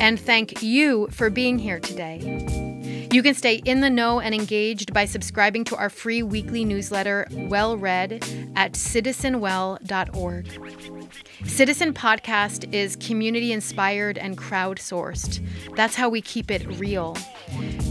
[0.00, 3.06] And thank you for being here today.
[3.12, 7.28] You can stay in the know and engaged by subscribing to our free weekly newsletter,
[7.30, 8.24] Well Read,
[8.56, 10.95] at citizenwell.org.
[11.44, 15.44] Citizen Podcast is community inspired and crowdsourced.
[15.76, 17.16] That's how we keep it real.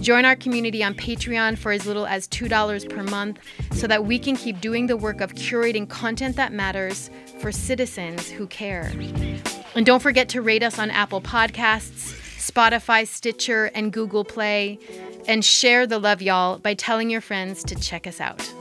[0.01, 3.39] Join our community on Patreon for as little as $2 per month
[3.71, 8.29] so that we can keep doing the work of curating content that matters for citizens
[8.29, 8.91] who care.
[9.75, 14.79] And don't forget to rate us on Apple Podcasts, Spotify, Stitcher, and Google Play.
[15.27, 18.51] And share the love, y'all, by telling your friends to check us out.